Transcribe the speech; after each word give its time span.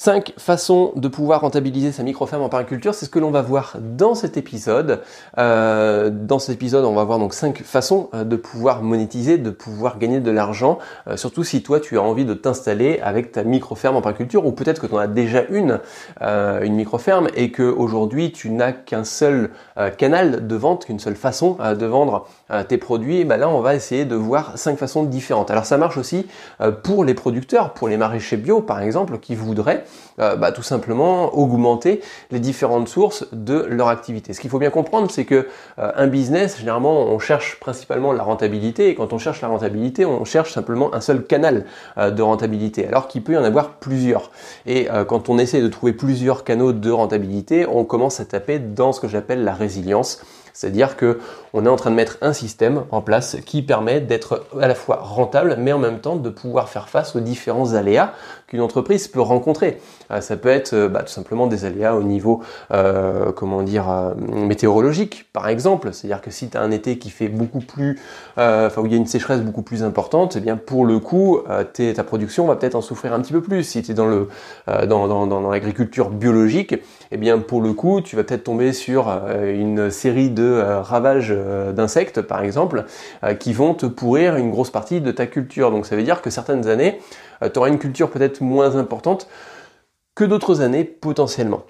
Cinq 0.00 0.32
façons 0.38 0.92
de 0.94 1.08
pouvoir 1.08 1.40
rentabiliser 1.40 1.90
sa 1.90 2.04
micro-ferme 2.04 2.42
en 2.42 2.48
permaculture, 2.48 2.94
c'est 2.94 3.04
ce 3.04 3.10
que 3.10 3.18
l'on 3.18 3.32
va 3.32 3.42
voir 3.42 3.78
dans 3.80 4.14
cet 4.14 4.36
épisode. 4.36 5.02
Euh, 5.38 6.08
dans 6.08 6.38
cet 6.38 6.54
épisode, 6.54 6.84
on 6.84 6.94
va 6.94 7.02
voir 7.02 7.18
donc 7.18 7.34
cinq 7.34 7.64
façons 7.64 8.08
euh, 8.14 8.22
de 8.22 8.36
pouvoir 8.36 8.84
monétiser, 8.84 9.38
de 9.38 9.50
pouvoir 9.50 9.98
gagner 9.98 10.20
de 10.20 10.30
l'argent, 10.30 10.78
euh, 11.08 11.16
surtout 11.16 11.42
si 11.42 11.64
toi 11.64 11.80
tu 11.80 11.98
as 11.98 12.02
envie 12.02 12.24
de 12.24 12.32
t'installer 12.32 13.00
avec 13.02 13.32
ta 13.32 13.42
micro-ferme 13.42 13.96
en 13.96 14.00
permaculture, 14.00 14.46
ou 14.46 14.52
peut-être 14.52 14.80
que 14.80 14.86
tu 14.86 14.94
en 14.94 14.98
as 14.98 15.08
déjà 15.08 15.42
une, 15.50 15.80
une 16.20 16.74
micro-ferme, 16.74 17.26
et 17.34 17.50
que 17.50 17.64
aujourd'hui 17.64 18.30
tu 18.30 18.50
n'as 18.50 18.70
qu'un 18.70 19.02
seul 19.02 19.50
canal 19.96 20.46
de 20.46 20.54
vente, 20.54 20.84
qu'une 20.84 21.00
seule 21.00 21.16
façon 21.16 21.56
de 21.58 21.86
vendre 21.86 22.28
tes 22.68 22.78
produits. 22.78 23.24
Ben 23.24 23.36
là, 23.36 23.48
on 23.48 23.60
va 23.60 23.74
essayer 23.74 24.04
de 24.04 24.14
voir 24.14 24.56
cinq 24.56 24.78
façons 24.78 25.02
différentes. 25.02 25.50
Alors 25.50 25.66
ça 25.66 25.76
marche 25.76 25.96
aussi 25.96 26.26
pour 26.82 27.04
les 27.04 27.14
producteurs, 27.14 27.74
pour 27.74 27.88
les 27.88 27.96
maraîchers 27.96 28.36
bio 28.36 28.60
par 28.60 28.80
exemple, 28.80 29.18
qui 29.18 29.34
voudraient 29.34 29.84
euh, 30.20 30.34
bah, 30.34 30.50
tout 30.50 30.62
simplement 30.62 31.32
augmenter 31.36 32.00
les 32.32 32.40
différentes 32.40 32.88
sources 32.88 33.26
de 33.32 33.64
leur 33.68 33.88
activité. 33.88 34.32
Ce 34.32 34.40
qu'il 34.40 34.50
faut 34.50 34.58
bien 34.58 34.70
comprendre, 34.70 35.10
c'est 35.10 35.24
que 35.24 35.46
euh, 35.78 35.92
un 35.94 36.08
business, 36.08 36.58
généralement, 36.58 37.02
on 37.02 37.20
cherche 37.20 37.60
principalement 37.60 38.12
la 38.12 38.24
rentabilité, 38.24 38.88
et 38.88 38.94
quand 38.96 39.12
on 39.12 39.18
cherche 39.18 39.40
la 39.42 39.48
rentabilité, 39.48 40.04
on 40.04 40.24
cherche 40.24 40.52
simplement 40.52 40.92
un 40.92 41.00
seul 41.00 41.24
canal 41.24 41.66
euh, 41.98 42.10
de 42.10 42.22
rentabilité, 42.22 42.86
alors 42.88 43.06
qu'il 43.06 43.22
peut 43.22 43.34
y 43.34 43.36
en 43.36 43.44
avoir 43.44 43.74
plusieurs. 43.74 44.30
Et 44.66 44.88
quand 45.06 45.28
on 45.28 45.38
essaie 45.38 45.60
de 45.60 45.68
trouver 45.68 45.92
plusieurs 45.92 46.44
canaux 46.44 46.72
de 46.72 46.90
rentabilité, 46.90 47.66
on 47.66 47.84
commence 47.84 48.20
à 48.20 48.24
taper 48.24 48.58
dans 48.58 48.92
ce 48.92 49.00
que 49.00 49.08
j'appelle 49.08 49.44
la 49.44 49.54
résilience. 49.54 50.20
C'est-à-dire 50.52 50.96
que 50.96 51.18
on 51.52 51.64
est 51.64 51.68
en 51.68 51.76
train 51.76 51.90
de 51.90 51.96
mettre 51.96 52.18
un 52.20 52.32
système 52.32 52.84
en 52.90 53.00
place 53.00 53.36
qui 53.44 53.62
permet 53.62 54.00
d'être 54.00 54.46
à 54.60 54.68
la 54.68 54.74
fois 54.74 54.96
rentable, 54.96 55.56
mais 55.58 55.72
en 55.72 55.78
même 55.78 56.00
temps 56.00 56.16
de 56.16 56.30
pouvoir 56.30 56.68
faire 56.68 56.88
face 56.88 57.16
aux 57.16 57.20
différents 57.20 57.74
aléas 57.74 58.12
qu'une 58.48 58.62
entreprise 58.62 59.06
peut 59.08 59.20
rencontrer. 59.20 59.78
Euh, 60.10 60.20
ça 60.20 60.36
peut 60.36 60.48
être 60.48 60.72
euh, 60.72 60.88
bah, 60.88 61.02
tout 61.02 61.12
simplement 61.12 61.46
des 61.46 61.64
aléas 61.64 61.94
au 61.94 62.02
niveau, 62.02 62.42
euh, 62.72 63.30
comment 63.32 63.62
dire, 63.62 64.14
météorologique, 64.16 65.26
par 65.32 65.48
exemple. 65.48 65.90
C'est-à-dire 65.92 66.22
que 66.22 66.30
si 66.30 66.48
tu 66.48 66.56
as 66.56 66.62
un 66.62 66.70
été 66.70 66.98
qui 66.98 67.10
fait 67.10 67.28
beaucoup 67.28 67.60
plus, 67.60 67.98
enfin 68.36 68.80
où 68.80 68.86
il 68.86 68.92
y 68.92 68.94
a 68.94 68.98
une 68.98 69.06
sécheresse 69.06 69.42
beaucoup 69.42 69.62
plus 69.62 69.82
importante, 69.82 70.36
eh 70.36 70.40
bien 70.40 70.56
pour 70.56 70.86
le 70.86 70.98
coup, 70.98 71.40
ta 71.74 72.04
production 72.04 72.46
va 72.46 72.56
peut-être 72.56 72.74
en 72.74 72.80
souffrir 72.80 73.12
un 73.12 73.20
petit 73.20 73.32
peu 73.32 73.42
plus. 73.42 73.62
Si 73.62 73.82
tu 73.82 73.90
es 73.90 73.94
dans 73.94 74.06
le 74.06 74.28
dans, 74.86 75.06
dans, 75.08 75.26
dans 75.26 75.50
l'agriculture 75.50 76.10
biologique, 76.10 76.74
eh 77.10 77.16
bien 77.16 77.38
pour 77.38 77.60
le 77.60 77.72
coup, 77.72 78.00
tu 78.00 78.16
vas 78.16 78.24
peut-être 78.24 78.44
tomber 78.44 78.72
sur 78.72 79.08
une 79.08 79.90
série 79.90 80.30
de 80.30 80.62
ravages 80.82 81.34
d'insectes, 81.74 82.22
par 82.22 82.42
exemple, 82.42 82.84
qui 83.38 83.52
vont 83.52 83.74
te 83.74 83.86
pourrir 83.86 84.36
une 84.36 84.50
grosse 84.50 84.70
partie 84.70 85.00
de 85.00 85.10
ta 85.10 85.26
culture. 85.26 85.70
Donc 85.70 85.86
ça 85.86 85.96
veut 85.96 86.02
dire 86.02 86.22
que 86.22 86.30
certaines 86.30 86.68
années, 86.68 87.00
tu 87.42 87.58
auras 87.58 87.68
une 87.68 87.78
culture 87.78 88.10
peut-être 88.10 88.37
moins 88.40 88.76
importante 88.76 89.28
que 90.14 90.24
d'autres 90.24 90.60
années 90.60 90.84
potentiellement. 90.84 91.64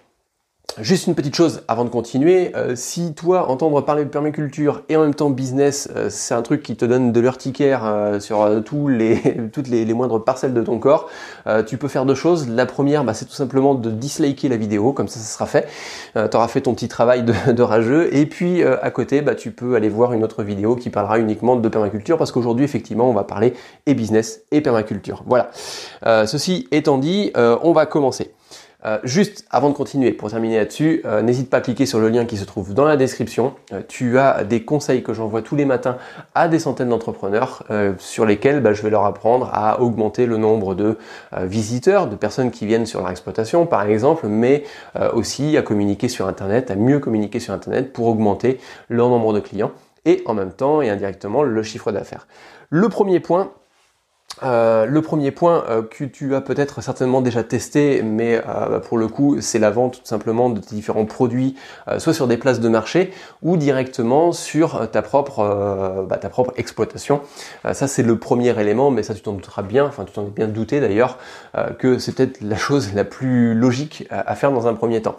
Juste 0.81 1.09
une 1.09 1.17
petite 1.17 1.35
chose 1.35 1.63
avant 1.67 1.85
de 1.85 1.89
continuer, 1.89 2.53
euh, 2.55 2.77
si 2.77 3.13
toi 3.13 3.51
entendre 3.51 3.81
parler 3.81 4.05
de 4.05 4.11
permaculture 4.11 4.83
et 4.89 4.97
en 4.97 5.01
même 5.01 5.15
temps 5.15 5.29
business, 5.29 5.89
euh, 5.97 6.09
c'est 6.09 6.35
un 6.35 6.43
truc 6.43 6.63
qui 6.63 6.77
te 6.77 6.85
donne 6.85 7.11
de 7.11 7.19
l'urticaire 7.19 7.85
euh, 7.85 8.21
sur 8.21 8.63
toutes 8.65 9.69
les, 9.69 9.95
moindres 9.95 10.23
parcelles 10.23 10.55
de 10.55 10.63
ton 10.63 10.79
corps, 10.79 11.09
tu 11.67 11.79
peux 11.79 11.89
faire 11.89 12.05
deux 12.05 12.15
choses. 12.15 12.49
La 12.49 12.65
première, 12.65 13.03
bah, 13.03 13.13
c'est 13.13 13.25
tout 13.25 13.33
simplement 13.33 13.75
de 13.75 13.91
disliker 13.91 14.49
la 14.49 14.57
vidéo, 14.57 14.93
comme 14.93 15.09
ça 15.09 15.19
ça 15.19 15.27
sera 15.27 15.47
fait. 15.47 15.67
tu 16.15 16.37
auras 16.37 16.47
fait 16.47 16.61
ton 16.61 16.75
petit 16.75 16.87
travail 16.87 17.25
de, 17.25 17.63
rageux. 17.63 18.15
Et 18.15 18.27
puis 18.27 18.63
à 18.63 18.91
côté, 18.91 19.23
bah, 19.23 19.35
tu 19.35 19.51
peux 19.51 19.75
aller 19.75 19.89
voir 19.89 20.13
une 20.13 20.23
autre 20.23 20.45
vidéo 20.45 20.77
qui 20.77 20.91
parlera 20.91 21.19
uniquement 21.19 21.57
de 21.57 21.69
permaculture, 21.69 22.19
parce 22.19 22.31
qu'aujourd'hui 22.31 22.65
effectivement 22.65 23.11
on 23.11 23.15
va 23.15 23.25
parler 23.25 23.55
et 23.87 23.95
business 23.95 24.43
et 24.53 24.61
permaculture. 24.61 25.25
Voilà. 25.27 25.51
ceci 26.27 26.69
étant 26.71 26.99
dit, 26.99 27.33
on 27.35 27.73
va 27.73 27.87
commencer. 27.87 28.33
Euh, 28.85 28.99
juste 29.03 29.45
avant 29.51 29.71
de 29.71 29.75
continuer, 29.75 30.13
pour 30.13 30.31
terminer 30.31 30.57
là-dessus, 30.57 31.03
euh, 31.05 31.21
n'hésite 31.21 31.51
pas 31.51 31.57
à 31.57 31.61
cliquer 31.61 31.85
sur 31.85 31.99
le 31.99 32.09
lien 32.11 32.25
qui 32.27 32.37
se 32.37 32.45
trouve 32.45 32.75
dans 32.75 32.85
la 32.85 32.97
description. 32.97 33.55
Euh, 33.73 33.83
tu 33.89 34.21
as 34.21 34.45
des 34.45 34.63
conseils 34.63 35.03
que 35.03 35.13
j'envoie 35.13 35.43
tous 35.43 35.57
les 35.57 35.65
matins 35.65 35.97
à 36.37 36.47
des 36.47 36.61
centaines 36.61 36.91
d'entrepreneurs 36.91 37.65
sur 37.99 38.25
lesquels 38.25 38.61
bah, 38.61 38.73
je 38.73 38.83
vais 38.83 38.91
leur 38.91 39.05
apprendre 39.05 39.51
à 39.53 39.81
augmenter 39.81 40.27
le 40.27 40.37
nombre 40.37 40.75
de 40.75 40.97
visiteurs, 41.37 42.07
de 42.07 42.17
personnes 42.17 42.51
qui 42.51 42.67
viennent 42.67 42.87
sur 42.87 43.01
leur 43.01 43.11
exploitation 43.11 43.67
par 43.67 43.83
exemple, 43.89 44.29
mais 44.29 44.65
aussi 45.13 45.57
à 45.57 45.63
communiquer 45.63 46.09
sur 46.09 46.27
Internet, 46.27 46.71
à 46.71 46.77
mieux 46.77 46.99
communiquer 46.99 47.41
sur 47.41 47.55
Internet 47.55 47.93
pour 47.93 48.07
augmenter 48.07 48.61
leur 48.89 49.09
nombre 49.09 49.33
de 49.33 49.41
clients 49.41 49.73
et 50.05 50.23
en 50.27 50.35
même 50.35 50.53
temps 50.53 50.81
et 50.83 50.91
indirectement 50.91 51.43
le 51.43 51.63
chiffre 51.63 51.93
d'affaires. 51.93 52.27
Le 52.71 52.89
premier 52.89 53.21
point, 53.21 53.53
euh, 54.43 54.87
le 54.87 55.03
premier 55.03 55.31
point 55.31 55.65
euh, 55.69 55.83
que 55.83 56.05
tu 56.05 56.35
as 56.35 56.41
peut-être 56.41 56.83
certainement 56.83 57.21
déjà 57.21 57.43
testé, 57.43 58.03
mais 58.03 58.37
euh, 58.37 58.43
bah, 58.69 58.81
pour 58.81 58.99
le 58.99 59.09
coup, 59.09 59.41
c'est 59.41 59.59
la 59.59 59.71
vente 59.71 59.95
tout 59.95 60.07
simplement 60.07 60.51
de 60.51 60.61
différents 60.61 61.07
produits, 61.07 61.57
soit 61.99 62.13
sur 62.13 62.27
des 62.27 62.37
places 62.37 62.61
de 62.61 62.69
marché 62.69 63.13
ou 63.43 63.57
directement 63.57 64.33
sur 64.33 64.91
ta 64.91 65.03
propre, 65.03 66.07
bah, 66.09 66.19
ta 66.19 66.29
propre 66.29 66.53
exploitation. 66.57 67.21
ça, 67.73 67.87
c'est 67.89 68.03
le 68.03 68.19
premier 68.19 68.59
élément, 68.61 68.91
mais 68.91 69.03
ça, 69.03 69.15
tu 69.15 69.23
t'en 69.23 69.33
douteras 69.33 69.63
bien, 69.63 69.87
enfin, 69.87 70.05
tu 70.05 70.13
t'en 70.13 70.27
es 70.27 70.31
bien 70.31 70.49
douté 70.49 70.81
d'ailleurs, 70.81 71.19
que 71.79 71.99
c'est 71.99 72.13
peut-être 72.13 72.41
la 72.43 72.57
chose 72.57 72.95
la 72.95 73.05
plus 73.05 73.55
logique 73.55 74.07
à 74.11 74.35
faire 74.35 74.53
dans 74.53 74.67
un 74.67 74.75
premier 74.75 75.01
temps. 75.03 75.17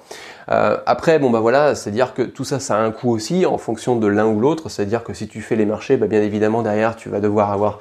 Après, 0.49 1.19
bon 1.19 1.29
bah 1.29 1.39
voilà, 1.39 1.75
c'est-à-dire 1.75 2.13
que 2.13 2.23
tout 2.23 2.43
ça, 2.43 2.59
ça 2.59 2.75
a 2.75 2.79
un 2.79 2.91
coût 2.91 3.11
aussi 3.11 3.45
en 3.45 3.57
fonction 3.57 3.95
de 3.95 4.07
l'un 4.07 4.25
ou 4.25 4.39
l'autre. 4.39 4.69
C'est-à-dire 4.69 5.03
que 5.03 5.13
si 5.13 5.27
tu 5.27 5.41
fais 5.41 5.55
les 5.55 5.65
marchés, 5.65 5.95
bah, 5.97 6.07
bien 6.07 6.21
évidemment 6.21 6.61
derrière, 6.61 6.95
tu 6.95 7.09
vas 7.09 7.19
devoir 7.19 7.51
avoir 7.51 7.79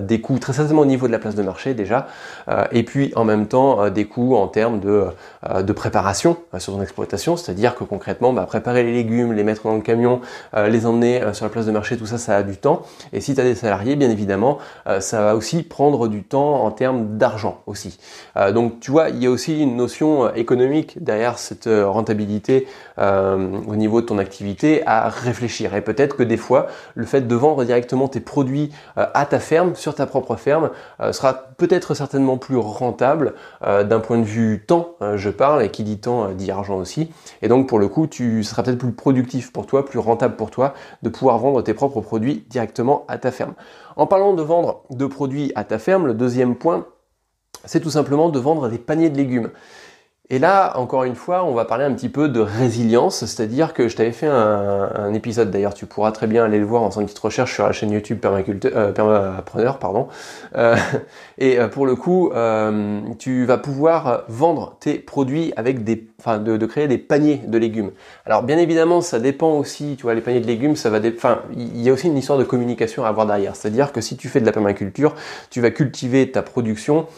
des 0.00 0.20
coûts 0.20 0.38
très 0.38 0.52
certainement 0.52 0.82
au 0.82 0.86
niveau 0.86 1.06
de 1.06 1.12
la 1.12 1.18
place 1.18 1.34
de 1.34 1.42
marché 1.42 1.74
déjà, 1.74 2.06
euh, 2.48 2.64
et 2.72 2.82
puis 2.82 3.12
en 3.16 3.24
même 3.24 3.46
temps 3.46 3.82
euh, 3.82 3.90
des 3.90 4.04
coûts 4.04 4.36
en 4.36 4.48
termes 4.48 4.80
de, 4.80 5.06
euh, 5.48 5.62
de 5.62 5.72
préparation 5.72 6.36
sur 6.58 6.74
ton 6.74 6.82
exploitation, 6.82 7.36
c'est-à-dire 7.36 7.74
que 7.74 7.84
concrètement, 7.84 8.32
bah, 8.32 8.44
préparer 8.46 8.82
les 8.82 8.92
légumes, 8.92 9.32
les 9.32 9.44
mettre 9.44 9.64
dans 9.64 9.74
le 9.74 9.80
camion, 9.80 10.20
les 10.56 10.86
emmener 10.86 11.22
sur 11.32 11.44
la 11.44 11.50
place 11.50 11.66
de 11.66 11.72
marché, 11.72 11.96
tout 11.96 12.06
ça, 12.06 12.18
ça 12.18 12.36
a 12.36 12.42
du 12.42 12.56
temps. 12.56 12.82
Et 13.12 13.20
si 13.20 13.34
tu 13.34 13.40
as 13.40 13.44
des 13.44 13.54
salariés, 13.54 13.96
bien 13.96 14.10
évidemment, 14.10 14.58
ça 15.00 15.22
va 15.22 15.36
aussi 15.36 15.62
prendre 15.62 16.08
du 16.08 16.22
temps 16.22 16.64
en 16.64 16.70
termes 16.70 17.16
d'argent 17.18 17.62
aussi. 17.66 17.98
donc 18.52 18.80
tu 18.80 18.90
vois, 18.90 19.10
il 19.10 19.22
y 19.22 19.26
a 19.26 19.30
aussi 19.30 19.60
une 19.60 19.76
notion 19.76 20.32
économique 20.34 21.02
derrière 21.02 21.38
cette 21.38 21.68
rentabilité 21.68 22.09
au 22.98 23.76
niveau 23.76 24.00
de 24.00 24.06
ton 24.06 24.18
activité 24.18 24.82
à 24.86 25.08
réfléchir. 25.08 25.74
Et 25.74 25.80
peut-être 25.80 26.16
que 26.16 26.22
des 26.22 26.36
fois, 26.36 26.66
le 26.94 27.06
fait 27.06 27.26
de 27.26 27.34
vendre 27.34 27.64
directement 27.64 28.08
tes 28.08 28.20
produits 28.20 28.72
à 28.96 29.26
ta 29.26 29.40
ferme, 29.40 29.74
sur 29.74 29.94
ta 29.94 30.06
propre 30.06 30.36
ferme, 30.36 30.70
euh, 31.00 31.12
sera 31.12 31.34
peut-être 31.56 31.94
certainement 31.94 32.38
plus 32.38 32.56
rentable 32.56 33.34
euh, 33.62 33.84
d'un 33.84 34.00
point 34.00 34.18
de 34.18 34.24
vue 34.24 34.64
temps, 34.66 34.96
je 35.14 35.30
parle, 35.30 35.62
et 35.62 35.70
qui 35.70 35.82
dit 35.82 35.98
temps 35.98 36.24
euh, 36.24 36.34
dit 36.34 36.50
argent 36.50 36.76
aussi. 36.76 37.10
Et 37.42 37.48
donc 37.48 37.68
pour 37.68 37.78
le 37.78 37.88
coup, 37.88 38.06
tu 38.06 38.44
seras 38.44 38.62
peut-être 38.62 38.78
plus 38.78 38.92
productif 38.92 39.52
pour 39.52 39.66
toi, 39.66 39.84
plus 39.84 39.98
rentable 39.98 40.36
pour 40.36 40.50
toi 40.50 40.74
de 41.02 41.08
pouvoir 41.08 41.38
vendre 41.38 41.62
tes 41.62 41.74
propres 41.74 42.00
produits 42.00 42.44
directement 42.48 43.04
à 43.08 43.18
ta 43.18 43.30
ferme. 43.30 43.54
En 43.96 44.06
parlant 44.06 44.34
de 44.34 44.42
vendre 44.42 44.82
de 44.90 45.06
produits 45.06 45.52
à 45.54 45.64
ta 45.64 45.78
ferme, 45.78 46.06
le 46.06 46.14
deuxième 46.14 46.54
point, 46.54 46.86
c'est 47.64 47.80
tout 47.80 47.90
simplement 47.90 48.28
de 48.28 48.38
vendre 48.38 48.68
des 48.68 48.78
paniers 48.78 49.10
de 49.10 49.16
légumes. 49.16 49.50
Et 50.32 50.38
là, 50.38 50.78
encore 50.78 51.02
une 51.02 51.16
fois, 51.16 51.44
on 51.44 51.54
va 51.54 51.64
parler 51.64 51.84
un 51.84 51.92
petit 51.92 52.08
peu 52.08 52.28
de 52.28 52.38
résilience, 52.38 53.24
c'est-à-dire 53.24 53.74
que 53.74 53.88
je 53.88 53.96
t'avais 53.96 54.12
fait 54.12 54.28
un, 54.28 55.12
épisode, 55.12 55.50
d'ailleurs 55.50 55.74
tu 55.74 55.86
pourras 55.86 56.12
très 56.12 56.28
bien 56.28 56.44
aller 56.44 56.60
le 56.60 56.64
voir 56.64 56.82
en 56.82 56.90
faisant 56.90 57.00
une 57.00 57.08
petite 57.08 57.18
recherche 57.18 57.52
sur 57.52 57.66
la 57.66 57.72
chaîne 57.72 57.90
YouTube 57.90 58.20
permaculteur, 58.20 58.70
euh, 58.76 58.92
permapreneur, 58.92 59.80
pardon. 59.80 60.06
Euh, 60.54 60.76
et 61.38 61.58
euh, 61.58 61.66
pour 61.66 61.84
le 61.84 61.96
coup, 61.96 62.30
euh, 62.30 63.00
tu 63.18 63.44
vas 63.44 63.58
pouvoir 63.58 64.22
vendre 64.28 64.76
tes 64.78 65.00
produits 65.00 65.52
avec 65.56 65.82
des, 65.82 66.06
enfin, 66.20 66.38
de, 66.38 66.56
de, 66.56 66.66
créer 66.66 66.86
des 66.86 66.98
paniers 66.98 67.42
de 67.44 67.58
légumes. 67.58 67.90
Alors 68.24 68.44
bien 68.44 68.58
évidemment, 68.58 69.00
ça 69.00 69.18
dépend 69.18 69.54
aussi, 69.54 69.96
tu 69.96 70.04
vois, 70.04 70.14
les 70.14 70.20
paniers 70.20 70.40
de 70.40 70.46
légumes, 70.46 70.76
ça 70.76 70.90
va, 70.90 71.00
enfin, 71.08 71.40
il 71.56 71.82
y 71.82 71.90
a 71.90 71.92
aussi 71.92 72.06
une 72.06 72.16
histoire 72.16 72.38
de 72.38 72.44
communication 72.44 73.04
à 73.04 73.08
avoir 73.08 73.26
derrière. 73.26 73.56
C'est-à-dire 73.56 73.90
que 73.90 74.00
si 74.00 74.16
tu 74.16 74.28
fais 74.28 74.40
de 74.40 74.46
la 74.46 74.52
permaculture, 74.52 75.16
tu 75.50 75.60
vas 75.60 75.72
cultiver 75.72 76.30
ta 76.30 76.42
production 76.42 77.08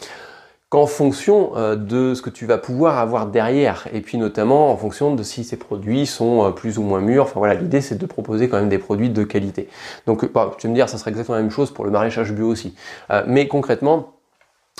qu'en 0.73 0.87
fonction 0.87 1.51
euh, 1.55 1.75
de 1.75 2.15
ce 2.15 2.23
que 2.23 2.31
tu 2.31 2.47
vas 2.47 2.57
pouvoir 2.57 2.97
avoir 2.97 3.27
derrière, 3.27 3.87
et 3.93 4.01
puis 4.01 4.17
notamment 4.17 4.71
en 4.71 4.75
fonction 4.75 5.13
de 5.13 5.21
si 5.21 5.43
ces 5.43 5.55
produits 5.55 6.07
sont 6.07 6.47
euh, 6.47 6.49
plus 6.49 6.79
ou 6.79 6.81
moins 6.81 6.99
mûrs. 6.99 7.25
Enfin 7.25 7.39
voilà, 7.39 7.53
l'idée 7.53 7.79
c'est 7.79 7.95
de 7.95 8.05
proposer 8.07 8.49
quand 8.49 8.57
même 8.57 8.69
des 8.69 8.79
produits 8.79 9.11
de 9.11 9.23
qualité. 9.23 9.69
Donc 10.07 10.33
bah, 10.33 10.49
tu 10.57 10.65
vas 10.65 10.71
me 10.71 10.75
dire, 10.75 10.89
ça 10.89 10.97
serait 10.97 11.11
exactement 11.11 11.35
la 11.35 11.43
même 11.43 11.51
chose 11.51 11.69
pour 11.69 11.85
le 11.85 11.91
maraîchage 11.91 12.33
bio 12.33 12.47
aussi. 12.47 12.73
Euh, 13.11 13.21
mais 13.27 13.47
concrètement, 13.47 14.12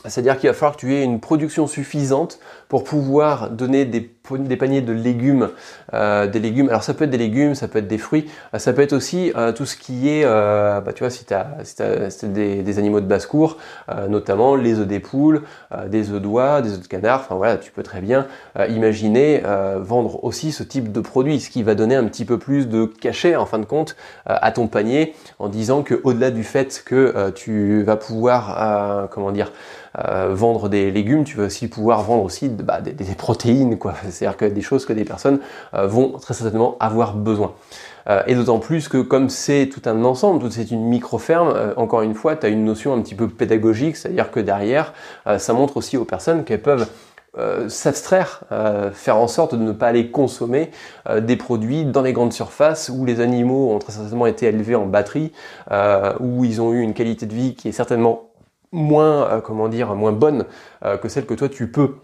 c'est-à-dire 0.06 0.38
qu'il 0.38 0.50
va 0.50 0.54
falloir 0.54 0.76
que 0.76 0.82
tu 0.82 0.94
aies 0.94 1.04
une 1.04 1.20
production 1.20 1.68
suffisante 1.68 2.40
pour 2.68 2.84
pouvoir 2.84 3.50
donner 3.52 3.86
des, 3.86 4.02
paniers 4.02 4.82
de 4.82 4.94
légumes, 4.94 5.50
euh, 5.94 6.28
des 6.28 6.40
légumes. 6.40 6.70
Alors 6.70 6.84
ça 6.84 6.94
peut 6.94 7.06
être 7.06 7.12
des 7.12 7.18
légumes, 7.18 7.56
ça 7.56 7.68
peut 7.68 7.80
être 7.80 7.88
des 7.88 7.98
fruits, 7.98 8.26
euh, 8.54 8.58
ça 8.58 8.74
peut 8.74 8.82
être 8.82 8.94
aussi 8.94 9.32
euh, 9.36 9.52
tout 9.52 9.66
ce 9.66 9.78
qui 9.78 10.10
est, 10.10 10.24
bah, 10.24 10.92
tu 10.94 11.04
vois, 11.04 11.10
si 11.10 11.24
tu 11.26 11.34
as, 11.34 11.58
des, 12.24 12.80
animaux 12.80 13.00
de 13.00 13.06
basse-cour, 13.06 13.58
notamment 14.10 14.56
les 14.56 14.80
œufs 14.80 14.88
des 14.88 15.00
poules, 15.00 15.44
des 15.88 16.12
œufs 16.12 16.22
d'oie, 16.22 16.62
des 16.62 16.74
œufs 16.74 16.82
de 16.82 16.88
canard. 16.88 17.22
Enfin 17.22 17.36
voilà, 17.36 17.58
tu 17.58 17.72
peux 17.72 17.84
très 17.84 18.02
bien 18.02 18.28
imaginer 18.70 19.44
vendre 19.78 20.24
aussi 20.24 20.52
ce 20.52 20.64
type 20.64 20.92
de 20.92 21.00
produit, 21.00 21.40
ce 21.40 21.50
qui 21.50 21.62
va 21.62 21.76
donner 21.76 21.96
un 21.96 22.06
petit 22.06 22.26
peu 22.26 22.40
plus 22.40 22.68
de 22.68 22.86
cachet 22.86 23.36
en 23.36 23.46
fin 23.46 23.60
de 23.60 23.66
compte 23.66 23.96
à 24.26 24.52
ton 24.52 24.68
panier, 24.68 25.14
en 25.38 25.50
disant 25.50 25.84
que 25.84 26.02
au-delà 26.04 26.32
du 26.32 26.44
fait 26.44 26.82
que 26.84 27.30
tu 27.36 27.84
vas 27.84 27.98
pouvoir, 27.98 29.08
comment 29.12 29.32
dire 29.32 29.52
vendre 29.96 30.70
des 30.70 30.90
légumes, 30.92 31.24
tu 31.24 31.38
vas 31.38 31.46
aussi 31.46 31.68
pouvoir 31.68 32.02
vendre 32.02 32.24
aussi 32.24 32.50
bah, 32.50 32.82
des, 32.82 32.94
protéines, 33.16 33.78
quoi. 33.78 33.94
C'est-à-dire 34.10 34.38
que 34.38 34.46
des 34.46 34.62
choses 34.62 34.86
que 34.86 34.94
des 34.94 35.06
personnes 35.06 35.40
vont 35.74 36.14
très 36.14 36.34
certainement 36.34 36.78
avoir 36.80 37.16
besoin. 37.16 37.54
et 38.26 38.34
d'autant 38.34 38.60
plus 38.60 38.88
que 38.88 38.98
comme 38.98 39.30
c'est 39.30 39.70
tout 39.72 39.88
un 39.88 40.04
ensemble, 40.04 40.52
c'est 40.52 40.72
une 40.72 40.86
micro-ferme, 40.86 41.74
encore 41.78 42.02
une 42.02 42.16
fois, 42.16 42.36
tu 42.36 42.48
as 42.48 42.50
une 42.50 42.66
notion 42.66 42.94
un 42.94 43.02
petit 43.02 43.16
peu 43.16 43.28
pédagogique, 43.28 43.96
c'est-à-dire 43.96 44.32
que 44.32 44.40
derrière, 44.40 44.94
ça 45.38 45.54
montre 45.54 45.78
aussi 45.78 45.96
aux 45.98 46.06
personnes 46.06 46.44
qu'elles 46.44 46.62
peuvent 46.62 46.88
euh, 47.36 47.68
s'abstraire, 47.68 48.42
euh, 48.52 48.92
faire 48.92 49.18
en 49.18 49.28
sorte 49.28 49.56
de 49.56 49.64
ne 49.64 49.72
pas 49.72 49.88
aller 49.88 50.12
consommer 50.12 50.70
euh, 51.10 51.20
des 51.20 51.36
produits 51.36 51.84
dans 51.84 52.04
les 52.04 52.14
grandes 52.14 52.32
surfaces 52.32 52.92
où 52.94 53.06
les 53.06 53.22
animaux 53.22 53.72
ont 53.72 53.80
très 53.80 53.94
certainement 53.94 54.28
été 54.28 54.46
élevés 54.46 54.76
en 54.76 54.86
batterie, 54.86 55.32
où 56.20 56.46
ils 56.46 56.62
ont 56.62 56.74
eu 56.74 56.82
une 56.82 56.94
qualité 56.94 57.26
de 57.26 57.34
vie 57.34 57.56
qui 57.56 57.70
est 57.70 57.72
certainement 57.72 58.30
moins, 58.74 59.40
comment 59.42 59.70
dire, 59.70 59.96
moins 59.96 60.12
bonne 60.12 60.46
que 61.02 61.08
celle 61.08 61.26
que 61.26 61.34
toi 61.34 61.48
tu 61.48 61.72
peux 61.72 61.96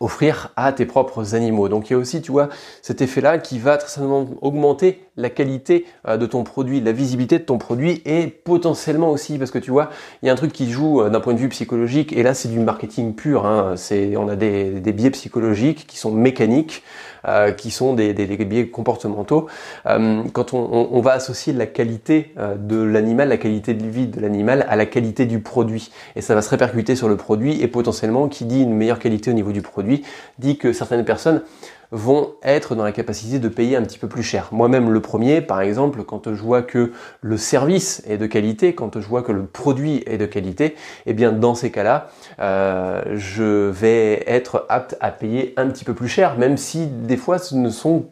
offrir 0.00 0.52
à 0.56 0.72
tes 0.72 0.84
propres 0.84 1.34
animaux. 1.34 1.68
Donc 1.68 1.88
il 1.88 1.94
y 1.94 1.96
a 1.96 1.98
aussi, 1.98 2.20
tu 2.20 2.32
vois, 2.32 2.48
cet 2.82 3.00
effet-là 3.00 3.38
qui 3.38 3.58
va 3.58 3.78
très 3.78 3.88
certainement 3.88 4.26
augmenter 4.42 5.05
la 5.16 5.30
qualité 5.30 5.86
euh, 6.06 6.16
de 6.16 6.26
ton 6.26 6.44
produit, 6.44 6.80
la 6.80 6.92
visibilité 6.92 7.38
de 7.38 7.44
ton 7.44 7.58
produit 7.58 8.02
et 8.04 8.26
potentiellement 8.26 9.10
aussi, 9.10 9.38
parce 9.38 9.50
que 9.50 9.58
tu 9.58 9.70
vois, 9.70 9.90
il 10.22 10.26
y 10.26 10.28
a 10.28 10.32
un 10.32 10.36
truc 10.36 10.52
qui 10.52 10.70
joue 10.70 11.00
euh, 11.00 11.10
d'un 11.10 11.20
point 11.20 11.32
de 11.32 11.38
vue 11.38 11.48
psychologique 11.48 12.12
et 12.12 12.22
là 12.22 12.34
c'est 12.34 12.48
du 12.48 12.58
marketing 12.58 13.14
pur. 13.14 13.46
Hein, 13.46 13.74
c'est, 13.76 14.16
on 14.16 14.28
a 14.28 14.36
des, 14.36 14.80
biais 14.92 15.10
psychologiques 15.10 15.86
qui 15.86 15.98
sont 15.98 16.12
mécaniques 16.12 16.82
euh, 17.28 17.50
qui 17.50 17.70
sont 17.70 17.94
des, 17.94 18.12
biais 18.12 18.68
comportementaux. 18.68 19.48
Quand 19.84 20.54
on, 20.54 21.00
va 21.00 21.12
associer 21.12 21.52
la 21.52 21.66
qualité 21.66 22.32
de 22.58 22.80
l'animal, 22.80 23.28
la 23.28 23.36
qualité 23.36 23.74
de 23.74 23.84
vie 23.84 24.06
de 24.06 24.20
l'animal 24.20 24.64
à 24.68 24.76
la 24.76 24.86
qualité 24.86 25.26
du 25.26 25.40
produit, 25.40 25.90
et 26.14 26.20
ça 26.20 26.34
va 26.34 26.42
se 26.42 26.50
répercuter 26.50 26.94
sur 26.94 27.08
le 27.08 27.16
produit, 27.16 27.60
et 27.60 27.68
potentiellement, 27.68 28.28
qui 28.28 28.44
dit 28.44 28.62
une 28.62 28.74
meilleure 28.74 28.98
qualité 28.98 29.30
au 29.30 29.34
niveau 29.34 29.52
du 29.52 29.62
produit, 29.62 30.02
dit 30.38 30.56
que 30.56 30.72
certaines 30.72 31.04
personnes 31.04 31.42
vont 31.90 32.34
être 32.42 32.74
dans 32.74 32.84
la 32.84 32.92
capacité 32.92 33.38
de 33.38 33.48
payer 33.48 33.76
un 33.76 33.82
petit 33.82 33.98
peu 33.98 34.08
plus 34.08 34.22
cher. 34.22 34.48
Moi-même 34.52 34.90
le 34.90 35.00
premier, 35.00 35.40
par 35.40 35.60
exemple, 35.60 36.02
quand 36.04 36.34
je 36.34 36.42
vois 36.42 36.62
que 36.62 36.92
le 37.20 37.36
service 37.36 38.02
est 38.06 38.18
de 38.18 38.26
qualité, 38.26 38.74
quand 38.74 39.00
je 39.00 39.06
vois 39.06 39.22
que 39.22 39.32
le 39.32 39.46
produit 39.46 40.02
est 40.06 40.18
de 40.18 40.26
qualité, 40.26 40.74
eh 41.06 41.12
bien 41.12 41.32
dans 41.32 41.54
ces 41.54 41.70
cas-là, 41.70 42.08
euh, 42.40 43.02
je 43.14 43.70
vais 43.70 44.24
être 44.26 44.66
apte 44.68 44.96
à 45.00 45.10
payer 45.10 45.54
un 45.56 45.68
petit 45.68 45.84
peu 45.84 45.94
plus 45.94 46.08
cher, 46.08 46.36
même 46.38 46.56
si 46.56 46.86
des 46.86 47.16
fois 47.16 47.38
ce 47.38 47.54
ne 47.54 47.70
sont 47.70 48.06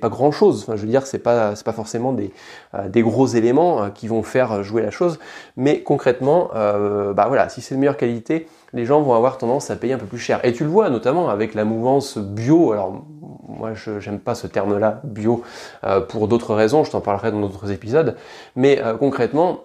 pas 0.00 0.08
grand 0.08 0.30
chose. 0.30 0.66
Je 0.68 0.80
veux 0.80 0.86
dire, 0.86 1.06
c'est 1.06 1.18
pas 1.18 1.54
c'est 1.56 1.64
pas 1.64 1.72
forcément 1.72 2.12
des 2.12 2.32
euh, 2.74 3.02
gros 3.02 3.26
éléments 3.26 3.82
euh, 3.82 3.88
qui 3.88 4.08
vont 4.08 4.22
faire 4.22 4.62
jouer 4.62 4.82
la 4.82 4.90
chose, 4.90 5.18
mais 5.56 5.82
concrètement, 5.82 6.50
bah 6.52 7.26
voilà, 7.28 7.48
si 7.48 7.60
c'est 7.60 7.74
de 7.74 7.80
meilleure 7.80 7.96
qualité, 7.96 8.46
les 8.72 8.84
gens 8.86 9.00
vont 9.02 9.14
avoir 9.14 9.38
tendance 9.38 9.70
à 9.70 9.76
payer 9.76 9.94
un 9.94 9.98
peu 9.98 10.06
plus 10.06 10.18
cher. 10.18 10.44
Et 10.44 10.52
tu 10.52 10.64
le 10.64 10.70
vois 10.70 10.90
notamment 10.90 11.28
avec 11.28 11.54
la 11.54 11.64
mouvance 11.64 12.18
bio. 12.18 12.72
Alors 12.72 13.02
moi 13.48 13.74
je 13.74 14.08
n'aime 14.08 14.20
pas 14.20 14.34
ce 14.34 14.46
terme-là, 14.46 15.00
bio, 15.04 15.42
euh, 15.84 16.00
pour 16.00 16.28
d'autres 16.28 16.54
raisons, 16.54 16.84
je 16.84 16.90
t'en 16.90 17.00
parlerai 17.00 17.32
dans 17.32 17.40
d'autres 17.40 17.70
épisodes. 17.70 18.16
Mais 18.56 18.80
euh, 18.82 18.96
concrètement, 18.96 19.60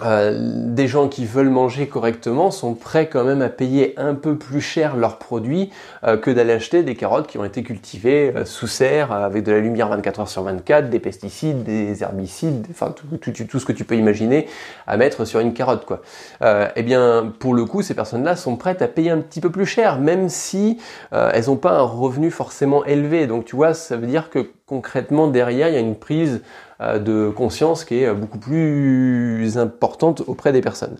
euh, 0.00 0.32
des 0.40 0.88
gens 0.88 1.06
qui 1.06 1.24
veulent 1.24 1.50
manger 1.50 1.86
correctement 1.86 2.50
sont 2.50 2.74
prêts 2.74 3.08
quand 3.08 3.22
même 3.22 3.42
à 3.42 3.48
payer 3.48 3.94
un 3.96 4.16
peu 4.16 4.36
plus 4.36 4.60
cher 4.60 4.96
leurs 4.96 5.18
produits 5.18 5.70
euh, 6.02 6.16
que 6.16 6.32
d'aller 6.32 6.52
acheter 6.52 6.82
des 6.82 6.96
carottes 6.96 7.28
qui 7.28 7.38
ont 7.38 7.44
été 7.44 7.62
cultivées 7.62 8.32
euh, 8.34 8.44
sous 8.44 8.66
serre 8.66 9.12
avec 9.12 9.44
de 9.44 9.52
la 9.52 9.60
lumière 9.60 9.88
24 9.88 10.20
heures 10.20 10.28
sur 10.28 10.42
24, 10.42 10.90
des 10.90 10.98
pesticides, 10.98 11.62
des 11.62 12.02
herbicides, 12.02 12.66
enfin 12.72 12.92
tout, 12.92 13.58
ce 13.60 13.64
que 13.64 13.72
tu 13.72 13.84
peux 13.84 13.94
imaginer 13.94 14.48
à 14.88 14.96
mettre 14.96 15.24
sur 15.24 15.38
une 15.38 15.54
carotte 15.54 15.84
quoi. 15.84 16.00
eh 16.42 16.82
bien 16.82 17.32
pour 17.38 17.54
le 17.54 17.64
coup 17.64 17.82
ces 17.82 17.94
personnes-là 17.94 18.34
sont 18.34 18.56
prêtes 18.56 18.82
à 18.82 18.88
payer 18.88 19.10
un 19.10 19.18
petit 19.18 19.40
peu 19.40 19.50
plus 19.50 19.66
cher 19.66 20.00
même 20.00 20.28
si 20.28 20.78
elles 21.12 21.46
n'ont 21.46 21.56
pas 21.56 21.78
un 21.78 21.82
revenu 21.82 22.30
forcément 22.30 22.84
élevé. 22.84 23.26
Donc 23.26 23.44
tu 23.44 23.54
vois 23.54 23.74
ça 23.74 23.96
veut 23.96 24.06
dire 24.08 24.30
que 24.30 24.50
concrètement 24.74 25.28
derrière 25.28 25.68
il 25.68 25.74
y 25.74 25.76
a 25.76 25.80
une 25.80 25.98
prise 26.08 26.42
euh, 26.80 26.98
de 26.98 27.30
conscience 27.30 27.84
qui 27.84 28.02
est 28.02 28.12
beaucoup 28.12 28.38
plus 28.38 29.56
importante 29.56 30.22
auprès 30.26 30.52
des 30.52 30.60
personnes. 30.60 30.96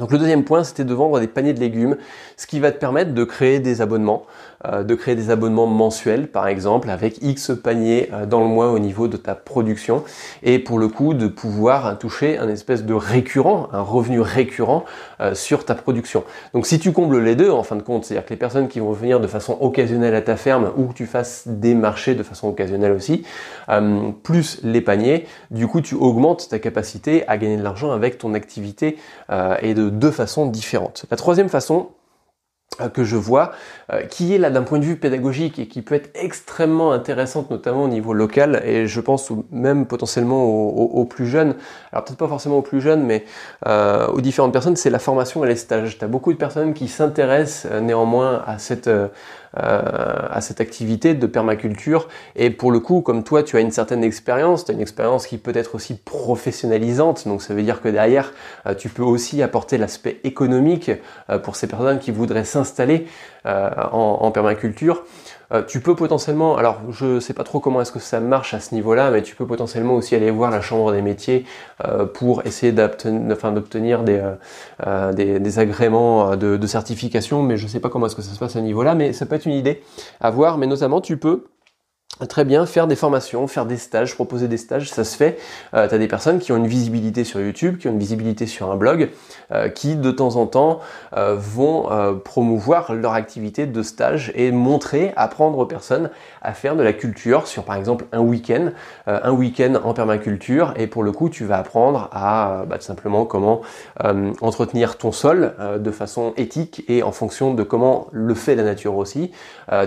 Donc 0.00 0.12
le 0.12 0.18
deuxième 0.18 0.44
point, 0.44 0.64
c'était 0.64 0.84
de 0.84 0.94
vendre 0.94 1.20
des 1.20 1.26
paniers 1.26 1.52
de 1.52 1.60
légumes, 1.60 1.98
ce 2.38 2.46
qui 2.46 2.58
va 2.58 2.72
te 2.72 2.78
permettre 2.78 3.12
de 3.12 3.22
créer 3.22 3.60
des 3.60 3.82
abonnements, 3.82 4.24
euh, 4.64 4.82
de 4.82 4.94
créer 4.94 5.14
des 5.14 5.28
abonnements 5.28 5.66
mensuels 5.66 6.28
par 6.28 6.48
exemple, 6.48 6.88
avec 6.88 7.22
X 7.22 7.52
paniers 7.62 8.08
euh, 8.14 8.24
dans 8.24 8.40
le 8.40 8.46
mois 8.46 8.70
au 8.70 8.78
niveau 8.78 9.08
de 9.08 9.18
ta 9.18 9.34
production, 9.34 10.02
et 10.42 10.58
pour 10.58 10.78
le 10.78 10.88
coup 10.88 11.12
de 11.12 11.26
pouvoir 11.26 11.98
toucher 11.98 12.38
un 12.38 12.48
espèce 12.48 12.84
de 12.84 12.94
récurrent, 12.94 13.68
un 13.72 13.82
revenu 13.82 14.22
récurrent 14.22 14.86
euh, 15.20 15.34
sur 15.34 15.66
ta 15.66 15.74
production. 15.74 16.24
Donc 16.54 16.66
si 16.66 16.78
tu 16.78 16.92
combles 16.92 17.18
les 17.22 17.36
deux 17.36 17.50
en 17.50 17.62
fin 17.62 17.76
de 17.76 17.82
compte, 17.82 18.06
c'est-à-dire 18.06 18.24
que 18.24 18.30
les 18.30 18.38
personnes 18.38 18.68
qui 18.68 18.80
vont 18.80 18.92
venir 18.92 19.20
de 19.20 19.26
façon 19.26 19.58
occasionnelle 19.60 20.14
à 20.14 20.22
ta 20.22 20.36
ferme 20.36 20.72
ou 20.78 20.86
que 20.86 20.94
tu 20.94 21.04
fasses 21.04 21.46
des 21.46 21.74
marchés 21.74 22.14
de 22.14 22.22
façon 22.22 22.48
occasionnelle 22.48 22.92
aussi, 22.92 23.22
plus 24.22 24.60
les 24.62 24.80
paniers, 24.80 25.26
du 25.50 25.66
coup 25.66 25.82
tu 25.82 25.94
augmentes 25.94 26.48
ta 26.48 26.58
capacité 26.58 27.28
à 27.28 27.36
gagner 27.36 27.58
de 27.58 27.62
l'argent 27.62 27.92
avec 27.92 28.16
ton 28.16 28.32
activité 28.32 28.96
et 29.62 29.74
de 29.74 29.89
deux 29.90 30.10
façons 30.10 30.46
différentes. 30.46 31.04
La 31.10 31.16
troisième 31.16 31.48
façon, 31.48 31.90
euh, 32.80 32.88
que 32.88 33.02
je 33.02 33.16
vois, 33.16 33.50
euh, 33.92 34.02
qui 34.02 34.32
est 34.32 34.38
là 34.38 34.48
d'un 34.48 34.62
point 34.62 34.78
de 34.78 34.84
vue 34.84 34.96
pédagogique 34.96 35.58
et 35.58 35.66
qui 35.66 35.82
peut 35.82 35.96
être 35.96 36.10
extrêmement 36.14 36.92
intéressante, 36.92 37.50
notamment 37.50 37.82
au 37.84 37.88
niveau 37.88 38.14
local, 38.14 38.62
et 38.64 38.86
je 38.86 39.00
pense 39.00 39.30
même 39.50 39.86
potentiellement 39.86 40.44
aux, 40.44 41.04
plus 41.04 41.26
jeunes, 41.26 41.56
alors 41.92 42.04
peut-être 42.04 42.18
pas 42.18 42.28
forcément 42.28 42.58
aux 42.58 42.62
plus 42.62 42.80
jeunes, 42.80 43.04
mais 43.04 43.24
euh, 43.66 44.06
aux 44.06 44.20
différentes 44.20 44.52
personnes, 44.52 44.76
c'est 44.76 44.88
la 44.88 45.00
formation 45.00 45.44
et 45.44 45.48
les 45.48 45.56
stages. 45.56 45.98
Tu 45.98 46.04
as 46.04 46.08
beaucoup 46.08 46.32
de 46.32 46.38
personnes 46.38 46.72
qui 46.72 46.86
s'intéressent 46.86 47.70
néanmoins 47.82 48.42
à 48.46 48.58
cette, 48.58 48.88
euh, 49.58 50.28
à 50.30 50.40
cette 50.40 50.60
activité 50.60 51.14
de 51.14 51.26
permaculture. 51.26 52.06
Et 52.36 52.50
pour 52.50 52.70
le 52.70 52.78
coup, 52.78 53.00
comme 53.00 53.24
toi, 53.24 53.42
tu 53.42 53.56
as 53.56 53.60
une 53.60 53.72
certaine 53.72 54.04
expérience, 54.04 54.64
tu 54.64 54.70
as 54.70 54.74
une 54.74 54.80
expérience 54.80 55.26
qui 55.26 55.38
peut 55.38 55.50
être 55.56 55.74
aussi 55.74 55.96
professionnalisante. 55.96 57.26
Donc 57.26 57.42
ça 57.42 57.52
veut 57.52 57.64
dire 57.64 57.80
que 57.80 57.88
derrière, 57.88 58.32
euh, 58.66 58.74
tu 58.74 58.88
peux 58.88 59.02
aussi 59.02 59.42
apporter 59.42 59.76
l'aspect 59.76 60.20
économique 60.22 60.92
euh, 61.30 61.38
pour 61.38 61.56
ces 61.56 61.66
personnes 61.66 61.98
qui 61.98 62.12
voudraient 62.12 62.44
s'installer 62.44 63.08
en, 63.44 64.18
en, 64.20 64.30
permaculture. 64.32 65.02
Tu 65.66 65.80
peux 65.80 65.94
potentiellement, 65.94 66.56
alors 66.56 66.80
je 66.90 67.18
sais 67.18 67.34
pas 67.34 67.44
trop 67.44 67.60
comment 67.60 67.80
est-ce 67.80 67.92
que 67.92 67.98
ça 67.98 68.20
marche 68.20 68.54
à 68.54 68.60
ce 68.60 68.74
niveau-là, 68.74 69.10
mais 69.10 69.22
tu 69.22 69.34
peux 69.34 69.46
potentiellement 69.46 69.94
aussi 69.94 70.14
aller 70.14 70.30
voir 70.30 70.50
la 70.50 70.60
chambre 70.60 70.92
des 70.92 71.02
métiers 71.02 71.44
pour 72.14 72.46
essayer 72.46 72.72
d'obtenir 72.72 74.04
des, 74.04 74.22
des, 75.40 75.58
agréments 75.58 76.36
de, 76.36 76.56
de, 76.56 76.66
certification, 76.66 77.42
mais 77.42 77.56
je 77.56 77.66
sais 77.66 77.80
pas 77.80 77.88
comment 77.88 78.06
est-ce 78.06 78.16
que 78.16 78.22
ça 78.22 78.32
se 78.32 78.38
passe 78.38 78.56
à 78.56 78.60
ce 78.60 78.64
niveau-là, 78.64 78.94
mais 78.94 79.12
ça 79.12 79.26
peut 79.26 79.34
être 79.34 79.46
une 79.46 79.54
idée 79.54 79.82
à 80.20 80.30
voir, 80.30 80.56
mais 80.56 80.66
notamment 80.66 81.00
tu 81.00 81.16
peux 81.16 81.44
très 82.26 82.44
bien 82.44 82.66
faire 82.66 82.86
des 82.86 82.96
formations, 82.96 83.46
faire 83.46 83.66
des 83.66 83.76
stages, 83.76 84.14
proposer 84.14 84.48
des 84.48 84.56
stages, 84.56 84.90
ça 84.90 85.04
se 85.04 85.16
fait. 85.16 85.38
Euh, 85.74 85.88
tu 85.88 85.94
as 85.94 85.98
des 85.98 86.08
personnes 86.08 86.38
qui 86.38 86.52
ont 86.52 86.56
une 86.56 86.66
visibilité 86.66 87.24
sur 87.24 87.40
YouTube, 87.40 87.78
qui 87.78 87.88
ont 87.88 87.92
une 87.92 87.98
visibilité 87.98 88.46
sur 88.46 88.70
un 88.70 88.76
blog, 88.76 89.10
euh, 89.52 89.68
qui 89.68 89.96
de 89.96 90.10
temps 90.12 90.36
en 90.36 90.46
temps 90.46 90.78
euh, 91.16 91.34
vont 91.36 91.90
euh, 91.90 92.14
promouvoir 92.14 92.94
leur 92.94 93.14
activité 93.14 93.66
de 93.66 93.82
stage 93.82 94.30
et 94.36 94.52
montrer, 94.52 95.12
apprendre 95.16 95.58
aux 95.58 95.66
personnes 95.66 96.10
à 96.40 96.52
faire 96.52 96.76
de 96.76 96.84
la 96.84 96.92
culture 96.92 97.48
sur 97.48 97.64
par 97.64 97.74
exemple 97.74 98.04
un 98.12 98.20
week-end, 98.20 98.70
un 99.06 99.32
week-end 99.32 99.74
en 99.82 99.92
permaculture 99.92 100.72
et 100.76 100.86
pour 100.86 101.02
le 101.02 101.12
coup 101.12 101.28
tu 101.28 101.44
vas 101.44 101.58
apprendre 101.58 102.08
à 102.12 102.64
bah, 102.66 102.78
tout 102.78 102.84
simplement 102.84 103.24
comment 103.26 103.60
entretenir 104.40 104.96
ton 104.96 105.12
sol 105.12 105.54
de 105.78 105.90
façon 105.90 106.32
éthique 106.36 106.84
et 106.88 107.02
en 107.02 107.12
fonction 107.12 107.52
de 107.52 107.62
comment 107.62 108.06
le 108.12 108.34
fait 108.34 108.54
la 108.54 108.62
nature 108.62 108.96
aussi. 108.96 109.32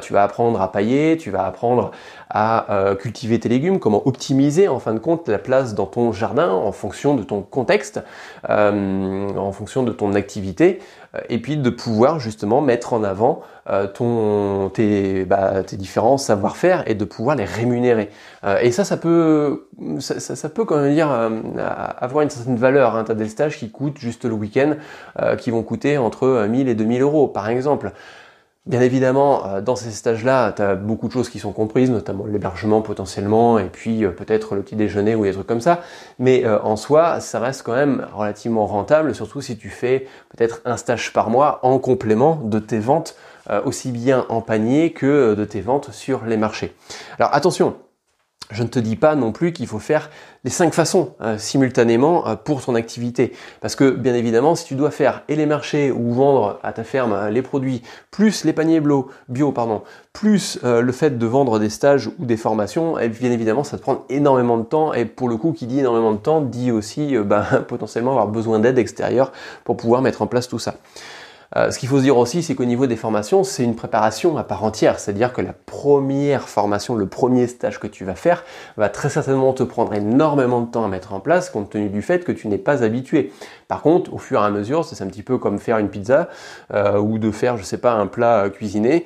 tu 0.02 0.14
vas 0.14 0.24
apprendre 0.24 0.62
à 0.62 0.72
pailler, 0.72 1.18
tu 1.18 1.32
vas 1.32 1.46
apprendre 1.46 1.92
à 2.30 2.72
euh, 2.72 2.96
cultiver 2.96 3.40
tes 3.40 3.50
légumes, 3.50 3.80
comment 3.80 4.08
optimiser 4.08 4.68
en 4.68 4.80
fin 4.80 4.94
de 4.94 5.00
compte 5.00 5.30
la 5.30 5.38
place 5.38 5.76
dans 5.76 5.86
ton 5.86 6.12
jardin 6.12 6.50
en 6.50 6.72
fonction 6.72 7.16
de 7.16 7.24
ton 7.24 7.42
contexte, 7.42 8.04
euh, 8.50 9.30
en 9.36 9.52
fonction 9.52 9.84
de 9.84 9.92
ton 9.92 10.14
activité, 10.14 10.80
euh, 11.16 11.20
et 11.30 11.40
puis 11.40 11.58
de 11.58 11.70
pouvoir 11.70 12.20
justement 12.20 12.62
mettre 12.62 12.94
en 12.94 13.04
avant 13.04 13.42
ton, 13.94 14.70
tes, 14.74 15.24
bah, 15.24 15.64
tes 15.64 15.78
différents 15.78 16.18
savoir-faire 16.18 16.84
et 16.86 16.96
de 16.96 17.06
pouvoir 17.06 17.38
les 17.38 17.46
rémunérer. 17.46 18.10
et 18.62 18.74
ça, 18.74 18.84
ça 18.84 18.98
peut, 18.98 19.70
ça, 20.00 20.20
ça, 20.20 20.50
peut 20.50 20.66
quand 20.66 20.82
même 20.82 20.94
dire 20.94 21.10
avoir 21.98 22.24
une 22.24 22.30
certaine 22.30 22.58
valeur. 22.58 22.98
Hein. 22.98 23.06
Tu 23.06 23.14
as 23.14 23.16
des 23.16 23.30
stages 23.30 23.58
qui 23.58 23.72
coûtent 23.72 24.00
juste 24.00 24.26
le 24.26 24.34
week-end, 24.34 24.76
qui 25.38 25.50
vont 25.50 25.64
coûter 25.64 25.98
entre 25.98 26.46
1000 26.46 26.68
et 26.68 26.76
2000 26.76 27.04
euros 27.04 27.30
par 27.30 27.48
exemple. 27.48 27.94
Bien 28.66 28.80
évidemment, 28.80 29.46
euh, 29.46 29.60
dans 29.60 29.76
ces 29.76 29.92
stages-là, 29.92 30.54
tu 30.54 30.62
as 30.62 30.76
beaucoup 30.76 31.10
de 31.10 31.12
choses 31.12 31.28
qui 31.28 31.38
sont 31.38 31.52
comprises, 31.52 31.92
notamment 31.92 32.26
l'hébergement 32.26 32.82
potentiellement, 32.82 33.60
et 33.60 33.66
puis 33.66 34.06
euh, 34.06 34.12
peut-être 34.12 34.56
le 34.56 34.62
petit 34.62 34.78
déjeuner 34.78 35.16
ou 35.16 35.26
des 35.26 35.34
trucs 35.34 35.48
comme 35.48 35.60
ça. 35.60 35.82
Mais 36.18 36.46
euh, 36.46 36.62
en 36.62 36.78
soi, 36.78 37.20
ça 37.20 37.42
reste 37.42 37.64
quand 37.64 37.76
même 37.76 38.08
relativement 38.14 38.66
rentable, 38.66 39.14
surtout 39.16 39.42
si 39.42 39.58
tu 39.58 39.68
fais 39.68 40.08
peut-être 40.30 40.62
un 40.64 40.78
stage 40.78 41.12
par 41.12 41.30
mois 41.30 41.60
en 41.64 41.78
complément 41.78 42.40
de 42.42 42.60
tes 42.60 42.80
ventes, 42.80 43.18
aussi 43.66 43.92
bien 43.92 44.26
en 44.30 44.40
panier 44.40 44.94
que 44.94 45.34
de 45.34 45.44
tes 45.44 45.60
ventes 45.60 45.92
sur 45.92 46.24
les 46.24 46.38
marchés. 46.38 46.74
Alors 47.20 47.36
attention, 47.36 47.76
je 48.54 48.64
ne 48.64 48.68
te 48.68 48.80
dis 48.80 48.96
pas 48.96 49.16
non 49.16 49.32
plus 49.32 49.52
qu'il 49.52 49.68
faut 49.68 49.80
faire 49.80 50.10
les 50.44 50.52
cinq 50.52 50.74
façons 50.74 51.14
euh, 51.22 51.38
simultanément 51.38 52.28
euh, 52.28 52.36
pour 52.36 52.64
ton 52.64 52.76
activité. 52.76 53.34
Parce 53.62 53.76
que 53.76 53.90
bien 53.90 54.14
évidemment, 54.14 54.56
si 54.56 54.66
tu 54.66 54.76
dois 54.76 54.92
faire 54.92 55.24
et 55.28 55.36
les 55.36 55.46
marchés 55.46 55.92
ou 55.92 56.14
vendre 56.14 56.60
à 56.64 56.74
ta 56.74 56.84
ferme 56.84 57.14
euh, 57.14 57.30
les 57.30 57.42
produits, 57.42 57.82
plus 58.12 58.46
les 58.46 58.54
paniers 58.54 58.80
bio, 58.80 59.10
bio 59.28 59.52
pardon, 59.52 59.82
plus 60.12 60.60
le 60.64 60.92
fait 60.92 61.18
de 61.18 61.26
vendre 61.26 61.58
des 61.58 61.72
stages 61.72 62.08
ou 62.20 62.26
des 62.26 62.38
formations, 62.38 63.00
et 63.00 63.10
bien 63.10 63.32
évidemment, 63.32 63.64
ça 63.64 63.78
te 63.78 63.82
prend 63.82 64.06
énormément 64.10 64.58
de 64.60 64.64
temps. 64.64 64.94
Et 64.94 65.06
pour 65.06 65.28
le 65.28 65.38
coup, 65.38 65.54
qui 65.54 65.66
dit 65.66 65.80
énormément 65.80 66.12
de 66.12 66.18
temps, 66.18 66.40
dit 66.40 66.72
aussi 66.72 67.18
ben, 67.26 67.44
potentiellement 67.68 68.12
avoir 68.12 68.28
besoin 68.28 68.60
d'aide 68.60 68.78
extérieure 68.78 69.32
pour 69.64 69.76
pouvoir 69.76 70.04
mettre 70.04 70.22
en 70.22 70.28
place 70.28 70.48
tout 70.48 70.60
ça. 70.60 70.76
Euh, 71.56 71.72
ce 71.72 71.80
qu'il 71.80 71.90
faut 71.90 71.98
se 71.98 72.04
dire 72.04 72.18
aussi, 72.18 72.42
c'est 72.42 72.56
qu'au 72.56 72.66
niveau 72.66 72.88
des 72.88 72.96
formations, 72.96 73.44
c'est 73.44 73.64
une 73.64 73.76
préparation 73.76 74.38
à 74.38 74.44
part 74.44 74.64
entière. 74.64 75.00
C'est-à-dire 75.00 75.34
que 75.34 75.42
la 75.42 75.54
première 75.54 76.50
formation, 76.50 76.96
le 76.96 77.08
premier 77.08 77.48
stage 77.48 77.80
que 77.80 77.88
tu 77.88 78.06
vas 78.06 78.16
faire, 78.16 78.44
va 78.78 78.90
très 78.90 79.10
certainement 79.10 79.54
te 79.54 79.64
prendre 79.64 79.94
énormément 79.94 80.62
de 80.62 80.72
temps 80.72 80.86
à 80.86 80.88
mettre 80.88 81.14
en 81.14 81.20
place, 81.20 81.50
compte 81.50 81.70
tenu 81.70 81.90
du 81.90 82.02
fait 82.02 82.24
que 82.24 82.32
tu 82.32 82.48
n'es 82.48 82.58
pas 82.58 82.84
habitué. 82.84 83.32
Par 83.68 83.82
contre, 83.82 84.14
au 84.14 84.18
fur 84.18 84.42
et 84.42 84.46
à 84.46 84.50
mesure, 84.50 84.86
c'est 84.86 85.04
un 85.04 85.08
petit 85.08 85.24
peu 85.24 85.38
comme 85.38 85.60
faire 85.60 85.78
une 85.78 85.90
pizza 85.90 86.30
euh, 86.74 86.98
ou 86.98 87.18
de 87.18 87.32
faire, 87.32 87.58
je 87.58 87.64
sais 87.64 87.78
pas, 87.78 87.94
un 87.94 88.08
plat 88.08 88.50
cuisiné. 88.50 89.06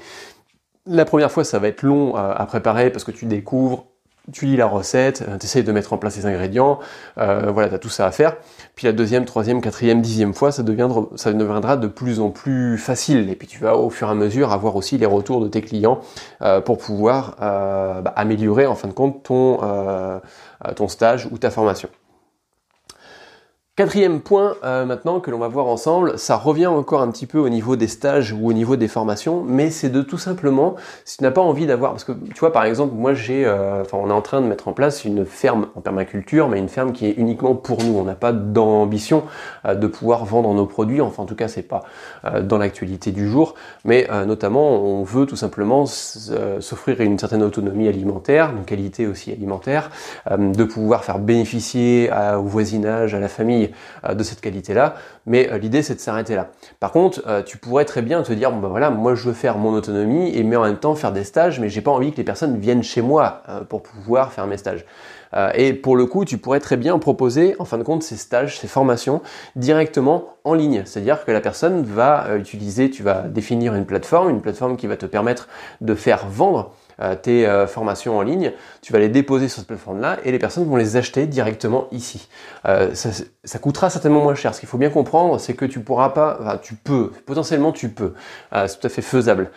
La 0.85 1.03
première 1.03 1.31
fois, 1.31 1.43
ça 1.43 1.59
va 1.59 1.67
être 1.67 1.83
long 1.83 2.15
à 2.15 2.45
préparer 2.45 2.89
parce 2.89 3.03
que 3.03 3.11
tu 3.11 3.25
découvres 3.25 3.87
tu 4.33 4.45
lis 4.45 4.57
la 4.57 4.65
recette, 4.65 5.23
euh, 5.27 5.37
tu 5.37 5.45
essayes 5.45 5.63
de 5.63 5.71
mettre 5.71 5.93
en 5.93 5.97
place 5.97 6.17
les 6.17 6.25
ingrédients, 6.25 6.79
euh, 7.17 7.49
voilà, 7.51 7.69
tu 7.69 7.75
as 7.75 7.79
tout 7.79 7.89
ça 7.89 8.05
à 8.05 8.11
faire. 8.11 8.35
Puis 8.75 8.85
la 8.85 8.93
deuxième, 8.93 9.25
troisième, 9.25 9.61
quatrième, 9.61 10.01
dixième 10.01 10.33
fois, 10.33 10.51
ça 10.51 10.63
deviendra, 10.63 11.07
ça 11.15 11.31
deviendra 11.31 11.77
de 11.77 11.87
plus 11.87 12.19
en 12.19 12.29
plus 12.29 12.77
facile. 12.77 13.29
Et 13.29 13.35
puis 13.35 13.47
tu 13.47 13.59
vas 13.59 13.77
au 13.77 13.89
fur 13.89 14.07
et 14.07 14.11
à 14.11 14.15
mesure 14.15 14.51
avoir 14.51 14.75
aussi 14.75 14.97
les 14.97 15.05
retours 15.05 15.41
de 15.41 15.47
tes 15.47 15.61
clients 15.61 15.99
euh, 16.41 16.61
pour 16.61 16.77
pouvoir 16.77 17.35
bah, 17.39 18.13
améliorer 18.15 18.65
en 18.65 18.75
fin 18.75 18.87
de 18.87 18.93
compte 18.93 19.23
ton, 19.23 19.59
ton 20.75 20.87
stage 20.87 21.27
ou 21.31 21.37
ta 21.37 21.49
formation. 21.49 21.89
Quatrième 23.77 24.21
point 24.21 24.55
euh, 24.63 24.85
maintenant 24.85 25.19
que 25.19 25.29
l'on 25.29 25.37
va 25.37 25.47
voir 25.49 25.67
ensemble, 25.67 26.17
ça 26.17 26.35
revient 26.35 26.65
encore 26.65 27.03
un 27.03 27.11
petit 27.11 27.27
peu 27.27 27.37
au 27.37 27.47
niveau 27.47 27.75
des 27.75 27.87
stages 27.87 28.33
ou 28.33 28.49
au 28.49 28.53
niveau 28.53 28.75
des 28.75 28.87
formations, 28.87 29.43
mais 29.47 29.69
c'est 29.69 29.89
de 29.89 30.01
tout 30.01 30.17
simplement, 30.17 30.73
si 31.05 31.17
tu 31.17 31.23
n'as 31.23 31.29
pas 31.29 31.41
envie 31.41 31.67
d'avoir, 31.67 31.91
parce 31.91 32.03
que 32.03 32.11
tu 32.11 32.39
vois 32.39 32.51
par 32.51 32.65
exemple, 32.65 32.95
moi 32.95 33.13
j'ai, 33.13 33.45
euh, 33.45 33.83
on 33.93 34.09
est 34.09 34.13
en 34.13 34.23
train 34.23 34.41
de 34.41 34.47
mettre 34.47 34.67
en 34.67 34.73
place 34.73 35.05
une 35.05 35.27
ferme 35.27 35.67
en 35.75 35.81
permaculture, 35.81 36.49
mais 36.49 36.57
une 36.57 36.69
ferme 36.69 36.91
qui 36.91 37.05
est 37.05 37.11
uniquement 37.17 37.53
pour 37.53 37.83
nous. 37.83 37.95
On 37.99 38.03
n'a 38.03 38.15
pas 38.15 38.31
d'ambition 38.31 39.25
euh, 39.63 39.75
de 39.75 39.85
pouvoir 39.85 40.25
vendre 40.25 40.51
nos 40.55 40.65
produits, 40.65 40.99
enfin 40.99 41.21
en 41.21 41.27
tout 41.27 41.35
cas 41.35 41.47
c'est 41.47 41.61
pas 41.61 41.83
dans 42.41 42.57
l'actualité 42.57 43.11
du 43.11 43.29
jour, 43.29 43.53
mais 43.85 44.07
notamment 44.25 44.81
on 44.81 45.03
veut 45.03 45.27
tout 45.27 45.35
simplement 45.35 45.85
s'offrir 45.85 46.99
une 47.01 47.19
certaine 47.19 47.43
autonomie 47.43 47.87
alimentaire, 47.87 48.51
une 48.57 48.65
qualité 48.65 49.05
aussi 49.05 49.31
alimentaire, 49.31 49.91
de 50.35 50.63
pouvoir 50.63 51.03
faire 51.03 51.19
bénéficier 51.19 52.09
au 52.37 52.43
voisinage, 52.43 53.13
à 53.13 53.19
la 53.19 53.27
famille 53.27 53.66
euh, 54.05 54.13
de 54.13 54.23
cette 54.23 54.41
qualité-là, 54.41 54.95
mais 55.25 55.51
euh, 55.51 55.57
l'idée 55.57 55.81
c'est 55.81 55.95
de 55.95 55.99
s'arrêter 55.99 56.35
là. 56.35 56.49
Par 56.79 56.91
contre, 56.91 57.21
euh, 57.27 57.41
tu 57.43 57.57
pourrais 57.57 57.85
très 57.85 58.01
bien 58.01 58.21
te 58.23 58.33
dire, 58.33 58.51
bon 58.51 58.59
ben 58.59 58.67
voilà, 58.67 58.89
moi 58.89 59.15
je 59.15 59.23
veux 59.23 59.33
faire 59.33 59.57
mon 59.57 59.73
autonomie 59.73 60.35
et 60.35 60.43
mais 60.43 60.55
en 60.55 60.63
même 60.63 60.77
temps 60.77 60.95
faire 60.95 61.11
des 61.11 61.23
stages, 61.23 61.59
mais 61.59 61.69
j'ai 61.69 61.81
pas 61.81 61.91
envie 61.91 62.11
que 62.11 62.17
les 62.17 62.23
personnes 62.23 62.57
viennent 62.59 62.83
chez 62.83 63.01
moi 63.01 63.43
pour 63.69 63.83
pouvoir 63.83 64.31
faire 64.31 64.47
mes 64.47 64.57
stages. 64.57 64.85
et 65.55 65.73
pour 65.73 65.95
le 65.95 66.05
coup, 66.05 66.25
tu 66.25 66.37
pourrais 66.37 66.59
très 66.59 66.77
bien 66.77 66.97
proposer, 66.99 67.55
en 67.59 67.65
fin 67.65 67.77
de 67.77 67.83
compte, 67.83 68.03
ces 68.03 68.15
stages, 68.15 68.59
ces 68.59 68.67
formations 68.67 69.21
directement 69.55 70.35
en 70.43 70.53
ligne. 70.53 70.83
C'est-à-dire 70.85 71.25
que 71.25 71.31
la 71.31 71.41
personne 71.41 71.83
va 71.83 72.35
utiliser, 72.37 72.89
tu 72.89 73.03
vas 73.03 73.23
définir 73.23 73.75
une 73.75 73.85
plateforme, 73.85 74.29
une 74.29 74.41
plateforme 74.41 74.77
qui 74.77 74.87
va 74.87 74.97
te 74.97 75.05
permettre 75.05 75.47
de 75.81 75.95
faire 75.95 76.27
vendre 76.27 76.71
tes 77.15 77.45
euh, 77.45 77.67
formations 77.67 78.17
en 78.17 78.21
ligne, 78.21 78.53
tu 78.81 78.91
vas 78.93 78.99
les 78.99 79.09
déposer 79.09 79.47
sur 79.47 79.59
cette 79.59 79.67
plateforme-là 79.67 80.17
et 80.23 80.31
les 80.31 80.39
personnes 80.39 80.65
vont 80.65 80.75
les 80.75 80.97
acheter 80.97 81.27
directement 81.27 81.87
ici. 81.91 82.27
Euh, 82.67 82.93
ça, 82.93 83.59
coûtera 83.59 83.89
certainement 83.89 84.21
moins 84.21 84.35
cher. 84.35 84.53
Ce 84.53 84.59
qu'il 84.59 84.69
faut 84.69 84.77
bien 84.77 84.89
comprendre, 84.89 85.39
c'est 85.39 85.53
que 85.53 85.65
tu 85.65 85.79
pourras 85.79 86.09
pas, 86.09 86.59
tu 86.61 86.75
peux, 86.75 87.11
potentiellement 87.25 87.71
tu 87.71 87.89
peux, 87.89 88.13
c'est 88.51 88.79
tout 88.79 88.87
à 88.87 88.89
fait 88.89 89.01
faisable. 89.01 89.51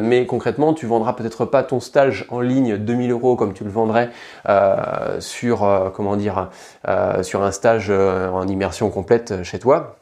mais 0.00 0.26
concrètement, 0.26 0.74
tu 0.74 0.86
vendras 0.86 1.12
peut-être 1.12 1.44
pas 1.44 1.62
ton 1.62 1.80
stage 1.80 2.26
en 2.28 2.40
ligne 2.40 2.76
2000 2.76 3.10
euros 3.10 3.36
comme 3.36 3.54
tu 3.54 3.64
le 3.64 3.70
vendrais 3.70 4.10
sur, 5.20 5.92
comment 5.94 6.16
dire, 6.16 6.50
sur 7.22 7.42
un 7.42 7.52
stage 7.52 7.90
en 7.90 8.46
immersion 8.46 8.90
complète 8.90 9.42
chez 9.44 9.58
toi. 9.58 9.98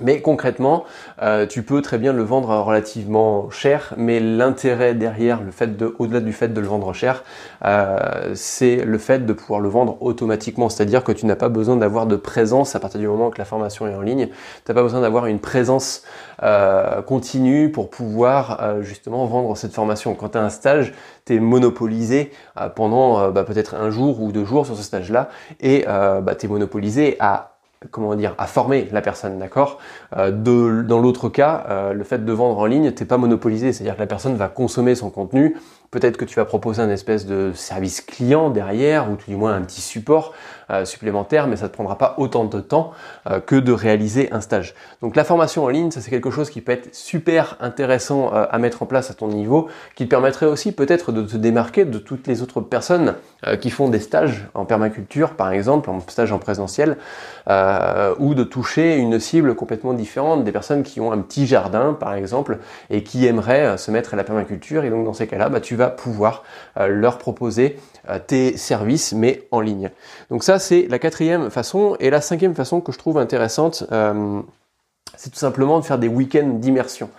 Mais 0.00 0.22
concrètement, 0.22 0.84
euh, 1.22 1.46
tu 1.46 1.62
peux 1.62 1.82
très 1.82 1.98
bien 1.98 2.12
le 2.12 2.22
vendre 2.22 2.48
relativement 2.58 3.50
cher, 3.50 3.94
mais 3.96 4.18
l'intérêt 4.18 4.94
derrière, 4.94 5.42
le 5.42 5.50
fait 5.50 5.76
de, 5.76 5.94
au-delà 5.98 6.20
du 6.20 6.32
fait 6.32 6.48
de 6.48 6.60
le 6.60 6.66
vendre 6.66 6.92
cher, 6.94 7.22
euh, 7.64 8.32
c'est 8.34 8.84
le 8.84 8.98
fait 8.98 9.26
de 9.26 9.32
pouvoir 9.32 9.60
le 9.60 9.68
vendre 9.68 10.02
automatiquement. 10.02 10.68
C'est-à-dire 10.68 11.04
que 11.04 11.12
tu 11.12 11.26
n'as 11.26 11.36
pas 11.36 11.50
besoin 11.50 11.76
d'avoir 11.76 12.06
de 12.06 12.16
présence 12.16 12.74
à 12.74 12.80
partir 12.80 12.98
du 12.98 13.08
moment 13.08 13.30
que 13.30 13.38
la 13.38 13.44
formation 13.44 13.86
est 13.86 13.94
en 13.94 14.00
ligne. 14.00 14.28
Tu 14.28 14.34
n'as 14.70 14.74
pas 14.74 14.82
besoin 14.82 15.02
d'avoir 15.02 15.26
une 15.26 15.40
présence 15.40 16.02
euh, 16.42 17.02
continue 17.02 17.70
pour 17.70 17.90
pouvoir 17.90 18.80
justement 18.80 19.26
vendre 19.26 19.56
cette 19.56 19.74
formation. 19.74 20.14
Quand 20.14 20.30
tu 20.30 20.38
as 20.38 20.42
un 20.42 20.50
stage, 20.50 20.94
tu 21.26 21.34
es 21.34 21.40
monopolisé 21.40 22.30
pendant 22.74 23.30
bah, 23.30 23.44
peut-être 23.44 23.74
un 23.74 23.90
jour 23.90 24.22
ou 24.22 24.32
deux 24.32 24.44
jours 24.44 24.64
sur 24.64 24.76
ce 24.76 24.82
stage-là, 24.82 25.28
et 25.60 25.84
bah, 25.86 26.34
tu 26.38 26.46
es 26.46 26.48
monopolisé 26.48 27.16
à 27.20 27.49
comment 27.90 28.14
dire, 28.14 28.34
à 28.36 28.46
former 28.46 28.88
la 28.92 29.00
personne, 29.00 29.38
d'accord? 29.38 29.78
Euh, 30.16 30.30
Dans 30.30 31.00
l'autre 31.00 31.30
cas, 31.30 31.64
euh, 31.70 31.92
le 31.94 32.04
fait 32.04 32.24
de 32.24 32.32
vendre 32.32 32.58
en 32.58 32.66
ligne, 32.66 32.92
t'es 32.92 33.06
pas 33.06 33.16
monopolisé, 33.16 33.72
c'est-à-dire 33.72 33.94
que 33.94 34.00
la 34.00 34.06
personne 34.06 34.36
va 34.36 34.48
consommer 34.48 34.94
son 34.94 35.10
contenu, 35.10 35.56
Peut-être 35.90 36.16
que 36.16 36.24
tu 36.24 36.36
vas 36.36 36.44
proposer 36.44 36.80
un 36.80 36.88
espèce 36.88 37.26
de 37.26 37.50
service 37.52 38.00
client 38.00 38.50
derrière, 38.50 39.10
ou 39.10 39.16
tout 39.16 39.28
du 39.28 39.36
moins 39.36 39.54
un 39.54 39.62
petit 39.62 39.80
support 39.80 40.32
euh, 40.70 40.84
supplémentaire, 40.84 41.46
mais 41.46 41.56
ça 41.56 41.64
ne 41.64 41.68
te 41.68 41.74
prendra 41.74 41.98
pas 41.98 42.14
autant 42.16 42.44
de 42.44 42.60
temps 42.60 42.92
euh, 43.28 43.40
que 43.40 43.56
de 43.56 43.72
réaliser 43.72 44.32
un 44.32 44.40
stage. 44.40 44.74
Donc 45.02 45.16
la 45.16 45.24
formation 45.24 45.64
en 45.64 45.68
ligne, 45.68 45.90
ça 45.90 46.00
c'est 46.00 46.10
quelque 46.10 46.30
chose 46.30 46.48
qui 46.48 46.60
peut 46.60 46.72
être 46.72 46.94
super 46.94 47.56
intéressant 47.60 48.32
euh, 48.32 48.46
à 48.50 48.58
mettre 48.58 48.82
en 48.82 48.86
place 48.86 49.10
à 49.10 49.14
ton 49.14 49.28
niveau, 49.28 49.68
qui 49.96 50.04
te 50.04 50.10
permettrait 50.10 50.46
aussi 50.46 50.72
peut-être 50.72 51.12
de 51.12 51.22
te 51.22 51.36
démarquer 51.36 51.84
de 51.84 51.98
toutes 51.98 52.26
les 52.26 52.42
autres 52.42 52.60
personnes 52.60 53.16
qui 53.62 53.70
font 53.70 53.88
des 53.88 54.00
stages 54.00 54.48
en 54.52 54.66
permaculture, 54.66 55.30
par 55.30 55.50
exemple, 55.50 55.88
en 55.88 56.00
stage 56.00 56.30
en 56.30 56.38
présentiel, 56.38 56.98
ou 57.48 58.34
de 58.34 58.44
toucher 58.44 58.96
une 58.96 59.18
cible 59.18 59.54
complètement 59.54 59.94
différente, 59.94 60.44
des 60.44 60.52
personnes 60.52 60.82
qui 60.82 61.00
ont 61.00 61.10
un 61.10 61.18
petit 61.18 61.46
jardin, 61.46 61.94
par 61.98 62.12
exemple, 62.12 62.58
et 62.90 63.02
qui 63.02 63.26
aimeraient 63.26 63.78
se 63.78 63.90
mettre 63.90 64.12
à 64.12 64.18
la 64.18 64.24
permaculture. 64.24 64.84
Et 64.84 64.90
donc 64.90 65.06
dans 65.06 65.14
ces 65.14 65.26
cas-là, 65.26 65.48
bah, 65.48 65.60
tu 65.60 65.74
pouvoir 65.88 66.42
euh, 66.76 66.88
leur 66.88 67.18
proposer 67.18 67.78
tes 68.26 68.56
services, 68.56 69.12
mais 69.12 69.46
en 69.50 69.60
ligne. 69.60 69.90
Donc 70.30 70.42
ça, 70.42 70.58
c'est 70.60 70.86
la 70.88 70.98
quatrième 70.98 71.50
façon. 71.50 71.96
Et 71.98 72.10
la 72.10 72.20
cinquième 72.20 72.54
façon 72.54 72.80
que 72.80 72.92
je 72.92 72.98
trouve 72.98 73.18
intéressante, 73.18 73.84
euh, 73.92 74.40
c'est 75.16 75.30
tout 75.30 75.38
simplement 75.38 75.80
de 75.80 75.84
faire 75.84 75.98
des 75.98 76.08
week-ends 76.08 76.58
d'immersion. 76.60 77.10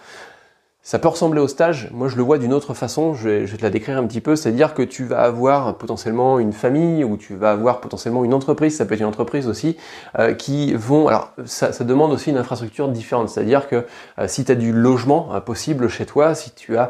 Ça 0.83 0.97
peut 0.97 1.09
ressembler 1.09 1.39
au 1.39 1.47
stage, 1.47 1.89
moi 1.91 2.07
je 2.07 2.15
le 2.15 2.23
vois 2.23 2.39
d'une 2.39 2.53
autre 2.53 2.73
façon, 2.73 3.13
je 3.13 3.29
vais, 3.29 3.45
te 3.45 3.61
la 3.61 3.69
décrire 3.69 3.99
un 3.99 4.07
petit 4.07 4.19
peu, 4.19 4.35
c'est-à-dire 4.35 4.73
que 4.73 4.81
tu 4.81 5.03
vas 5.03 5.21
avoir 5.21 5.75
potentiellement 5.75 6.39
une 6.39 6.53
famille 6.53 7.03
ou 7.03 7.17
tu 7.17 7.35
vas 7.35 7.51
avoir 7.51 7.81
potentiellement 7.81 8.25
une 8.25 8.33
entreprise, 8.33 8.77
ça 8.77 8.85
peut 8.85 8.95
être 8.95 9.01
une 9.01 9.05
entreprise 9.05 9.47
aussi, 9.47 9.77
euh, 10.17 10.33
qui 10.33 10.73
vont... 10.73 11.07
Alors 11.07 11.33
ça, 11.45 11.69
demande 11.83 12.11
aussi 12.11 12.31
une 12.31 12.37
infrastructure 12.37 12.87
différente, 12.87 13.29
c'est-à-dire 13.29 13.67
que 13.67 13.85
euh, 14.17 14.27
si 14.27 14.43
tu 14.43 14.51
as 14.51 14.55
du 14.55 14.73
logement 14.73 15.39
possible 15.41 15.87
chez 15.87 16.07
toi, 16.07 16.33
si 16.33 16.49
tu 16.49 16.75
as 16.77 16.89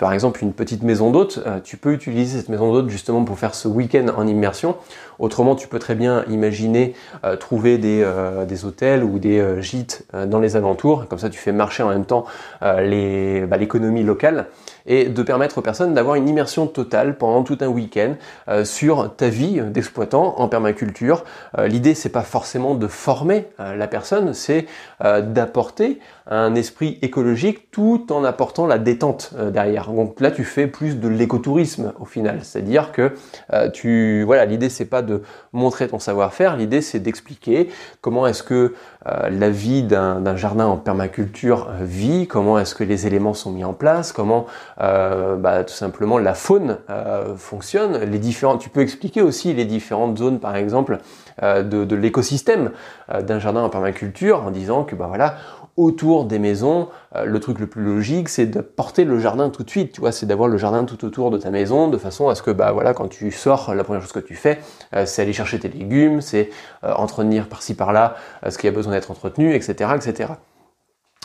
par 0.00 0.12
exemple 0.12 0.42
une 0.42 0.52
petite 0.52 0.82
maison 0.82 1.12
d'hôte, 1.12 1.38
tu 1.62 1.76
peux 1.76 1.92
utiliser 1.92 2.40
cette 2.40 2.48
maison 2.48 2.72
d'hôte 2.72 2.88
justement 2.88 3.22
pour 3.22 3.38
faire 3.38 3.54
ce 3.54 3.68
week-end 3.68 4.06
en 4.16 4.26
immersion. 4.26 4.74
Autrement, 5.18 5.54
tu 5.54 5.68
peux 5.68 5.78
très 5.78 5.94
bien 5.94 6.24
imaginer 6.28 6.94
trouver 7.40 7.78
des, 7.78 8.06
des, 8.46 8.64
hôtels 8.64 9.02
ou 9.04 9.18
des 9.18 9.60
gîtes 9.60 10.06
dans 10.26 10.38
les 10.38 10.56
alentours, 10.56 11.06
comme 11.08 11.18
ça 11.18 11.30
tu 11.30 11.38
fais 11.38 11.52
marcher 11.52 11.82
en 11.82 11.88
même 11.88 12.04
temps 12.04 12.24
bah, 12.60 12.82
l'économie 12.82 14.02
locale 14.02 14.46
et 14.88 15.04
de 15.04 15.22
permettre 15.22 15.58
aux 15.58 15.62
personnes 15.62 15.94
d'avoir 15.94 16.16
une 16.16 16.28
immersion 16.28 16.66
totale 16.66 17.16
pendant 17.16 17.44
tout 17.44 17.58
un 17.60 17.68
week-end 17.68 18.14
euh, 18.48 18.64
sur 18.64 19.14
ta 19.14 19.28
vie 19.28 19.60
d'exploitant 19.60 20.40
en 20.40 20.48
permaculture. 20.48 21.24
Euh, 21.58 21.68
l'idée 21.68 21.94
c'est 21.94 22.08
pas 22.08 22.22
forcément 22.22 22.74
de 22.74 22.86
former 22.88 23.46
euh, 23.60 23.76
la 23.76 23.86
personne, 23.86 24.34
c'est 24.34 24.66
d'apporter 25.00 26.00
un 26.26 26.54
esprit 26.54 26.98
écologique 27.02 27.70
tout 27.70 28.06
en 28.10 28.24
apportant 28.24 28.66
la 28.66 28.78
détente 28.78 29.32
derrière. 29.52 29.90
Donc 29.90 30.20
là 30.20 30.30
tu 30.30 30.44
fais 30.44 30.66
plus 30.66 30.98
de 30.98 31.08
l'écotourisme 31.08 31.92
au 32.00 32.04
final, 32.04 32.40
c'est-à-dire 32.42 32.90
que 32.92 33.12
tu 33.72 34.24
voilà 34.24 34.44
l'idée 34.44 34.68
c'est 34.68 34.86
pas 34.86 35.02
de 35.08 35.22
montrer 35.52 35.88
ton 35.88 35.98
savoir-faire, 35.98 36.56
l'idée 36.56 36.82
c'est 36.82 37.00
d'expliquer 37.00 37.70
comment 38.00 38.26
est-ce 38.26 38.42
que 38.42 38.74
la 39.30 39.48
vie 39.48 39.82
d'un 39.82 40.36
jardin 40.36 40.66
en 40.66 40.76
permaculture 40.76 41.68
vit, 41.80 42.26
comment 42.26 42.58
est-ce 42.58 42.74
que 42.74 42.84
les 42.84 43.06
éléments 43.06 43.34
sont 43.34 43.50
mis 43.50 43.64
en 43.64 43.72
place, 43.72 44.12
comment 44.12 44.46
euh, 44.80 45.36
bah, 45.36 45.64
tout 45.64 45.74
simplement 45.74 46.18
la 46.18 46.34
faune 46.34 46.78
euh, 46.90 47.36
fonctionne. 47.36 47.98
Les 47.98 48.18
différentes, 48.18 48.60
tu 48.60 48.68
peux 48.68 48.80
expliquer 48.80 49.22
aussi 49.22 49.52
les 49.54 49.64
différentes 49.64 50.18
zones, 50.18 50.40
par 50.40 50.56
exemple, 50.56 50.98
euh, 51.42 51.62
de, 51.62 51.84
de 51.84 51.96
l'écosystème 51.96 52.70
d'un 53.22 53.38
jardin 53.38 53.62
en 53.62 53.70
permaculture, 53.70 54.44
en 54.44 54.50
disant 54.50 54.84
que 54.84 54.94
bah 54.94 55.06
voilà, 55.08 55.36
autour 55.78 56.24
des 56.24 56.40
maisons, 56.40 56.88
euh, 57.14 57.24
le 57.24 57.40
truc 57.40 57.60
le 57.60 57.68
plus 57.68 57.82
logique, 57.82 58.28
c'est 58.28 58.46
de 58.46 58.60
porter 58.60 59.04
le 59.04 59.18
jardin 59.18 59.48
tout 59.48 59.62
de 59.62 59.70
suite. 59.70 59.92
Tu 59.92 60.00
vois, 60.00 60.10
c'est 60.10 60.26
d'avoir 60.26 60.48
le 60.48 60.58
jardin 60.58 60.84
tout 60.84 61.04
autour 61.04 61.30
de 61.30 61.38
ta 61.38 61.50
maison, 61.50 61.88
de 61.88 61.96
façon 61.96 62.28
à 62.28 62.34
ce 62.34 62.42
que, 62.42 62.50
bah 62.50 62.72
voilà, 62.72 62.92
quand 62.94 63.08
tu 63.08 63.30
sors, 63.30 63.74
la 63.74 63.84
première 63.84 64.02
chose 64.02 64.12
que 64.12 64.18
tu 64.18 64.34
fais, 64.34 64.58
euh, 64.94 65.06
c'est 65.06 65.22
aller 65.22 65.32
chercher 65.32 65.60
tes 65.60 65.68
légumes, 65.68 66.20
c'est 66.20 66.50
euh, 66.82 66.92
entretenir 66.94 67.48
par-ci 67.48 67.74
par-là 67.74 68.16
ce 68.48 68.58
qui 68.58 68.66
a 68.66 68.72
besoin 68.72 68.92
d'être 68.92 69.10
entretenu, 69.10 69.54
etc., 69.54 69.90
etc. 69.94 70.32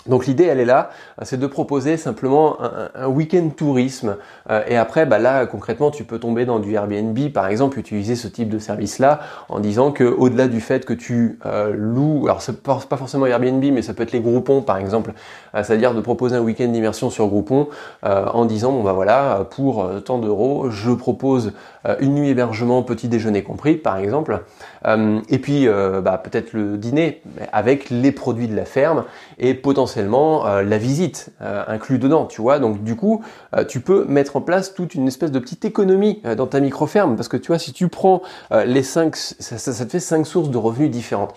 Donc 0.05 0.25
l'idée, 0.25 0.43
elle 0.43 0.59
est 0.59 0.65
là, 0.65 0.89
c'est 1.21 1.39
de 1.39 1.47
proposer 1.47 1.95
simplement 1.95 2.57
un, 2.93 3.07
week-end 3.07 3.49
tourisme. 3.55 4.17
Euh, 4.49 4.61
et 4.67 4.75
après, 4.75 5.05
bah 5.05 5.17
là, 5.17 5.45
concrètement, 5.45 5.91
tu 5.91 6.03
peux 6.03 6.19
tomber 6.19 6.45
dans 6.45 6.59
du 6.59 6.73
Airbnb, 6.73 7.17
par 7.33 7.47
exemple, 7.47 7.79
utiliser 7.79 8.15
ce 8.15 8.27
type 8.27 8.49
de 8.49 8.59
service-là, 8.59 9.21
en 9.47 9.61
disant 9.61 9.91
que 9.91 10.03
au-delà 10.03 10.47
du 10.47 10.59
fait 10.59 10.85
que 10.85 10.93
tu 10.93 11.39
euh, 11.45 11.73
loues, 11.73 12.23
alors 12.25 12.41
c'est 12.41 12.61
pas, 12.61 12.79
forcément 12.97 13.25
Airbnb, 13.25 13.63
mais 13.71 13.81
ça 13.81 13.93
peut 13.93 14.03
être 14.03 14.11
les 14.11 14.19
Groupons, 14.19 14.61
par 14.61 14.77
exemple, 14.77 15.13
euh, 15.55 15.63
c'est-à-dire 15.63 15.93
de 15.93 16.01
proposer 16.01 16.35
un 16.35 16.41
week-end 16.41 16.67
d'immersion 16.67 17.09
sur 17.09 17.27
Groupon, 17.27 17.69
en 18.03 18.45
disant 18.45 18.71
bon 18.71 18.83
bah 18.83 18.93
voilà, 18.93 19.47
pour 19.51 19.87
tant 20.03 20.17
d'euros, 20.17 20.69
je 20.69 20.91
propose 20.91 21.53
une 21.99 22.15
nuit 22.15 22.29
hébergement, 22.29 22.83
petit 22.83 23.07
déjeuner 23.07 23.43
compris, 23.43 23.75
par 23.75 23.97
exemple, 23.97 24.43
et 24.85 25.39
puis 25.39 25.67
bah, 25.67 26.21
peut-être 26.23 26.53
le 26.53 26.77
dîner 26.77 27.21
avec 27.51 27.89
les 27.89 28.11
produits 28.11 28.47
de 28.47 28.55
la 28.55 28.65
ferme 28.65 29.05
et 29.39 29.53
potentiellement 29.53 30.45
euh, 30.45 30.63
la 30.63 30.77
visite 30.77 31.29
euh, 31.41 31.63
inclus 31.67 31.99
dedans, 31.99 32.25
tu 32.25 32.41
vois. 32.41 32.59
Donc 32.59 32.83
du 32.83 32.95
coup, 32.95 33.23
euh, 33.55 33.63
tu 33.63 33.79
peux 33.79 34.05
mettre 34.05 34.35
en 34.35 34.41
place 34.41 34.73
toute 34.73 34.95
une 34.95 35.07
espèce 35.07 35.31
de 35.31 35.39
petite 35.39 35.65
économie 35.65 36.21
dans 36.37 36.47
ta 36.47 36.59
micro-ferme 36.59 37.15
parce 37.15 37.27
que 37.27 37.37
tu 37.37 37.47
vois, 37.47 37.59
si 37.59 37.73
tu 37.73 37.87
prends 37.87 38.21
les 38.65 38.83
cinq, 38.83 39.15
ça, 39.15 39.85
te 39.85 39.91
fait 39.91 39.99
cinq 39.99 40.25
sources 40.25 40.49
de 40.49 40.57
revenus 40.57 40.89
différentes. 40.89 41.33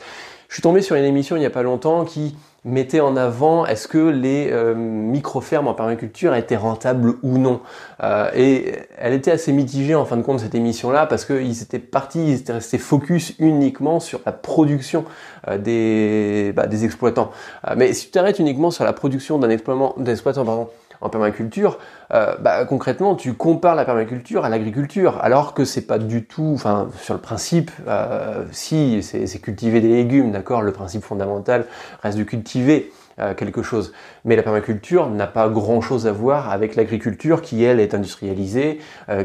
Je 0.49 0.55
suis 0.55 0.63
tombé 0.63 0.81
sur 0.81 0.97
une 0.97 1.05
émission 1.05 1.37
il 1.37 1.41
n'y 1.41 1.47
a 1.47 1.51
pas 1.51 1.63
longtemps 1.63 2.05
qui 2.05 2.37
mettait 2.67 3.01
en 3.01 3.17
avant 3.17 3.65
est-ce 3.65 3.89
que 3.89 3.99
les 3.99 4.49
euh, 4.51 4.75
micro-fermes 4.75 5.69
en 5.69 5.75
permaculture 5.75 6.35
étaient 6.35 6.57
rentables 6.57 7.15
ou 7.23 7.39
non? 7.39 7.61
Euh, 8.03 8.29
et 8.35 8.75
elle 8.99 9.15
était 9.15 9.31
assez 9.31 9.53
mitigée 9.53 9.95
en 9.95 10.05
fin 10.05 10.17
de 10.17 10.23
compte 10.23 10.41
cette 10.41 10.55
émission-là 10.55 11.07
parce 11.07 11.25
qu'ils 11.25 11.63
étaient 11.63 11.79
partis, 11.79 12.23
ils 12.23 12.41
étaient 12.41 12.53
restés 12.53 12.79
focus 12.79 13.35
uniquement 13.39 14.01
sur 14.01 14.21
la 14.27 14.33
production 14.33 15.05
euh, 15.49 15.59
des, 15.59 16.53
bah, 16.55 16.67
des 16.67 16.85
exploitants. 16.85 17.31
mais 17.77 17.93
si 17.93 18.07
tu 18.07 18.11
t'arrêtes 18.11 18.41
uniquement 18.41 18.71
sur 18.71 18.85
la 18.85 18.93
production 18.93 19.39
d'un 19.39 19.49
exploitant, 19.49 20.45
pardon, 20.45 20.69
en 21.01 21.09
permaculture, 21.09 21.79
euh, 22.13 22.35
bah, 22.41 22.65
concrètement, 22.65 23.15
tu 23.15 23.35
compares 23.35 23.75
la 23.75 23.85
permaculture 23.85 24.45
à 24.45 24.49
l'agriculture, 24.49 25.19
alors 25.23 25.55
que 25.55 25.65
c'est 25.65 25.87
pas 25.87 25.99
du 25.99 26.25
tout, 26.25 26.53
enfin, 26.55 26.89
sur 27.01 27.15
le 27.15 27.21
principe, 27.21 27.71
euh, 27.89 28.45
si 28.53 29.03
c'est 29.03 29.41
cultiver 29.41 29.81
des 29.81 29.89
légumes, 29.89 30.33
d'accord, 30.33 30.63
le 30.63 30.73
principe 30.73 31.03
fondamental 31.03 31.67
reste 32.03 32.19
de 32.19 32.25
cultiver 32.25 32.93
euh, 33.19 33.35
quelque 33.35 33.63
chose. 33.63 33.93
Mais 34.25 34.37
la 34.37 34.43
permaculture 34.43 35.09
n'a 35.09 35.27
pas 35.27 35.49
grand-chose 35.49 36.07
à 36.07 36.13
voir 36.13 36.51
avec 36.51 36.77
l'agriculture 36.77 37.41
qui, 37.41 37.65
elle, 37.65 37.81
est 37.81 37.95
industrialisée, 37.95 38.79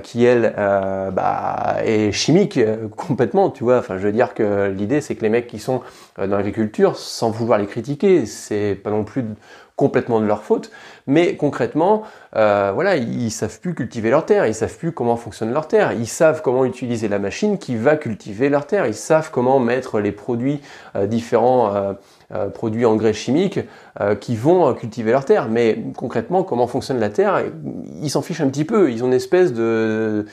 qui, 0.04 0.26
elle, 0.26 0.54
bah, 1.14 1.78
est 1.84 2.12
chimique 2.12 2.60
complètement, 2.96 3.50
tu 3.50 3.64
vois. 3.64 3.80
Enfin, 3.80 3.98
je 3.98 4.04
veux 4.04 4.14
dire 4.14 4.34
que 4.34 4.70
l'idée, 4.70 5.02
c'est 5.02 5.16
que 5.16 5.22
les 5.22 5.30
mecs 5.30 5.48
qui 5.48 5.60
sont 5.60 5.82
dans 6.18 6.38
l'agriculture, 6.38 6.96
sans 6.98 7.32
vouloir 7.32 7.60
les 7.60 7.66
critiquer, 7.66 8.26
c'est 8.26 8.76
pas 8.76 8.92
non 8.92 9.04
plus 9.04 9.26
complètement 9.82 10.20
de 10.20 10.28
leur 10.28 10.44
faute, 10.44 10.70
mais 11.08 11.36
concrètement, 11.36 12.04
euh, 12.36 12.72
voilà, 12.72 12.98
ils 12.98 13.32
savent 13.32 13.60
plus 13.60 13.74
cultiver 13.74 14.12
leur 14.12 14.28
terre, 14.28 14.46
ils 14.46 14.54
savent 14.54 14.78
plus 14.78 14.92
comment 14.92 15.16
fonctionne 15.16 15.52
leur 15.52 15.68
terre, 15.68 15.94
ils 15.94 16.08
savent 16.08 16.44
comment 16.44 16.66
utiliser 16.66 17.08
la 17.08 17.18
machine 17.18 17.58
qui 17.58 17.76
va 17.76 17.96
cultiver 17.96 18.50
leur 18.50 18.68
terre, 18.68 18.86
ils 18.86 18.94
savent 18.94 19.32
comment 19.32 19.60
mettre 19.60 20.00
les 20.00 20.12
produits 20.12 20.62
euh, 20.96 21.08
différents. 21.08 21.96
Euh, 22.34 22.50
produits 22.50 22.86
engrais 22.86 23.14
chimiques 23.14 23.60
qui 24.22 24.38
vont 24.38 24.74
cultiver 24.74 25.12
leur 25.12 25.26
terre. 25.26 25.50
Mais 25.50 25.84
concrètement, 25.98 26.44
comment 26.44 26.66
fonctionne 26.66 27.00
la 27.00 27.10
terre 27.10 27.44
Ils 28.02 28.10
s'en 28.10 28.22
fichent 28.22 28.42
un 28.42 28.48
petit 28.48 28.64
peu. 28.64 28.90
Ils 28.90 29.04
ont 29.04 29.08
une 29.08 29.14
espèce 29.14 29.54
de, 29.54 30.26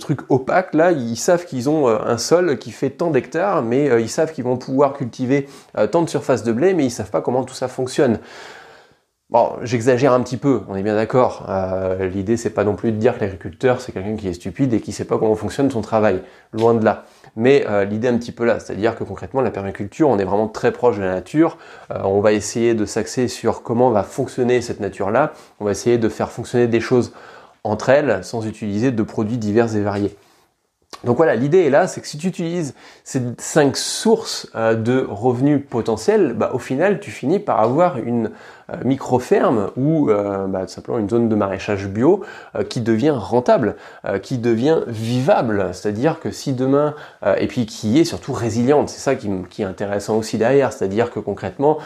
truc 0.00 0.20
opaque. 0.30 0.72
Là, 0.74 0.92
ils 0.92 1.16
savent 1.16 1.44
qu'ils 1.44 1.68
ont 1.68 1.86
un 1.86 2.18
sol 2.18 2.58
qui 2.58 2.70
fait 2.70 2.90
tant 2.90 3.10
d'hectares, 3.10 3.62
mais 3.62 4.00
ils 4.00 4.08
savent 4.08 4.32
qu'ils 4.32 4.44
vont 4.44 4.56
pouvoir 4.56 4.94
cultiver 4.94 5.48
tant 5.90 6.02
de 6.02 6.08
surface 6.08 6.44
de 6.44 6.52
blé, 6.52 6.72
mais 6.72 6.86
ils 6.86 6.90
savent 6.90 7.10
pas 7.10 7.20
comment 7.20 7.44
tout 7.44 7.54
ça 7.54 7.68
fonctionne. 7.68 8.18
Bon, 9.34 9.54
j'exagère 9.62 10.12
un 10.12 10.20
petit 10.20 10.36
peu, 10.36 10.60
on 10.68 10.76
est 10.76 10.82
bien 10.82 10.94
d'accord. 10.94 11.46
Euh, 11.48 12.06
L'idée, 12.06 12.36
c'est 12.36 12.50
pas 12.50 12.62
non 12.62 12.76
plus 12.76 12.92
de 12.92 12.98
dire 12.98 13.16
que 13.16 13.20
l'agriculteur, 13.22 13.80
c'est 13.80 13.90
quelqu'un 13.90 14.16
qui 14.16 14.28
est 14.28 14.34
stupide 14.34 14.72
et 14.74 14.80
qui 14.80 14.92
sait 14.92 15.06
pas 15.06 15.18
comment 15.18 15.34
fonctionne 15.34 15.70
son 15.70 15.80
travail. 15.80 16.22
Loin 16.52 16.74
de 16.74 16.84
là. 16.84 17.04
Mais 17.36 17.66
euh, 17.68 17.84
l'idée 17.84 18.08
un 18.08 18.16
petit 18.16 18.32
peu 18.32 18.44
là, 18.44 18.60
c'est-à-dire 18.60 18.96
que 18.96 19.04
concrètement, 19.04 19.40
la 19.40 19.50
permaculture, 19.50 20.08
on 20.08 20.18
est 20.18 20.24
vraiment 20.24 20.48
très 20.48 20.72
proche 20.72 20.96
de 20.96 21.02
la 21.02 21.14
nature. 21.14 21.58
Euh, 21.90 21.98
on 22.04 22.20
va 22.20 22.32
essayer 22.32 22.74
de 22.74 22.84
s'axer 22.84 23.28
sur 23.28 23.62
comment 23.62 23.90
va 23.90 24.02
fonctionner 24.02 24.60
cette 24.60 24.80
nature-là. 24.80 25.32
On 25.60 25.64
va 25.64 25.72
essayer 25.72 25.98
de 25.98 26.08
faire 26.08 26.30
fonctionner 26.30 26.68
des 26.68 26.80
choses 26.80 27.12
entre 27.64 27.88
elles 27.88 28.22
sans 28.22 28.46
utiliser 28.46 28.92
de 28.92 29.02
produits 29.02 29.38
divers 29.38 29.74
et 29.74 29.80
variés. 29.80 30.16
Donc 31.04 31.18
voilà, 31.18 31.34
l'idée 31.34 31.64
est 31.64 31.70
là, 31.70 31.86
c'est 31.86 32.00
que 32.00 32.06
si 32.06 32.16
tu 32.16 32.28
utilises 32.28 32.74
ces 33.04 33.20
cinq 33.38 33.76
sources 33.76 34.48
euh, 34.54 34.74
de 34.74 35.06
revenus 35.08 35.60
potentiels, 35.68 36.32
bah, 36.32 36.50
au 36.54 36.58
final, 36.58 37.00
tu 37.00 37.10
finis 37.10 37.38
par 37.38 37.60
avoir 37.60 37.98
une 37.98 38.30
euh, 38.70 38.76
micro-ferme 38.84 39.70
ou 39.76 40.08
euh, 40.08 40.46
bah, 40.46 40.66
simplement 40.66 40.98
une 40.98 41.10
zone 41.10 41.28
de 41.28 41.34
maraîchage 41.34 41.88
bio 41.88 42.22
qui 42.70 42.80
devient 42.80 43.14
rentable, 43.14 43.76
qui 44.22 44.38
devient 44.38 44.80
vivable. 44.86 45.68
C'est-à-dire 45.72 46.20
que 46.20 46.30
si 46.30 46.52
demain, 46.52 46.94
et 47.36 47.46
puis 47.46 47.66
qui 47.66 47.98
est 47.98 48.04
surtout 48.04 48.32
résiliente, 48.32 48.88
c'est 48.88 49.00
ça 49.00 49.14
qui, 49.16 49.28
qui, 49.50 49.62
est 49.62 49.66
intéressant 49.66 50.16
aussi 50.16 50.38
derrière, 50.38 50.72
c'est-à-dire 50.72 51.10
que 51.10 51.18
concrètement, 51.18 51.78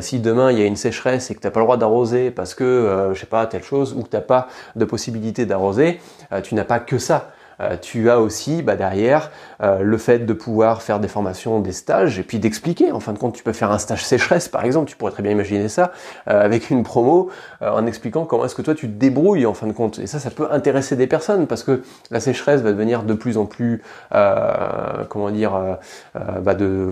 si 0.00 0.18
demain 0.18 0.50
il 0.50 0.58
y 0.58 0.62
a 0.62 0.66
une 0.66 0.76
sécheresse 0.76 1.30
et 1.30 1.34
que 1.34 1.40
tu 1.40 1.46
n'as 1.46 1.50
pas 1.50 1.60
le 1.60 1.66
droit 1.66 1.76
d'arroser 1.76 2.30
parce 2.30 2.54
que, 2.54 3.10
je 3.12 3.20
sais 3.20 3.26
pas, 3.26 3.46
telle 3.46 3.62
chose, 3.62 3.94
ou 3.96 4.02
que 4.02 4.08
tu 4.08 4.16
n'as 4.16 4.22
pas 4.22 4.48
de 4.74 4.84
possibilité 4.84 5.46
d'arroser, 5.46 6.00
tu 6.42 6.54
n'as 6.54 6.64
pas 6.64 6.80
que 6.80 6.98
ça. 6.98 7.30
Euh, 7.60 7.76
tu 7.80 8.10
as 8.10 8.20
aussi 8.20 8.62
bah, 8.62 8.76
derrière 8.76 9.30
euh, 9.62 9.80
le 9.80 9.98
fait 9.98 10.20
de 10.20 10.32
pouvoir 10.32 10.82
faire 10.82 11.00
des 11.00 11.08
formations, 11.08 11.60
des 11.60 11.72
stages, 11.72 12.18
et 12.18 12.22
puis 12.22 12.38
d'expliquer. 12.38 12.92
En 12.92 13.00
fin 13.00 13.12
de 13.12 13.18
compte, 13.18 13.34
tu 13.34 13.42
peux 13.42 13.52
faire 13.52 13.70
un 13.70 13.78
stage 13.78 14.04
sécheresse, 14.04 14.48
par 14.48 14.64
exemple, 14.64 14.90
tu 14.90 14.96
pourrais 14.96 15.12
très 15.12 15.22
bien 15.22 15.32
imaginer 15.32 15.68
ça, 15.68 15.92
euh, 16.28 16.44
avec 16.44 16.70
une 16.70 16.82
promo, 16.82 17.30
en 17.60 17.86
expliquant 17.86 18.24
comment 18.24 18.44
est-ce 18.44 18.54
que 18.54 18.62
toi 18.62 18.74
tu 18.74 18.88
te 18.88 18.92
débrouilles, 18.92 19.46
en 19.46 19.54
fin 19.54 19.66
de 19.66 19.72
compte. 19.72 19.98
Et 19.98 20.06
ça, 20.06 20.18
ça 20.18 20.30
peut 20.30 20.48
intéresser 20.50 20.96
des 20.96 21.06
personnes, 21.06 21.46
parce 21.46 21.62
que 21.62 21.82
la 22.10 22.20
sécheresse 22.20 22.60
va 22.60 22.72
devenir 22.72 23.02
de 23.02 23.14
plus 23.14 23.38
en 23.38 23.46
plus, 23.46 23.82
comment 24.10 25.30
dire, 25.30 25.78
bah, 26.14 26.54
de, 26.54 26.90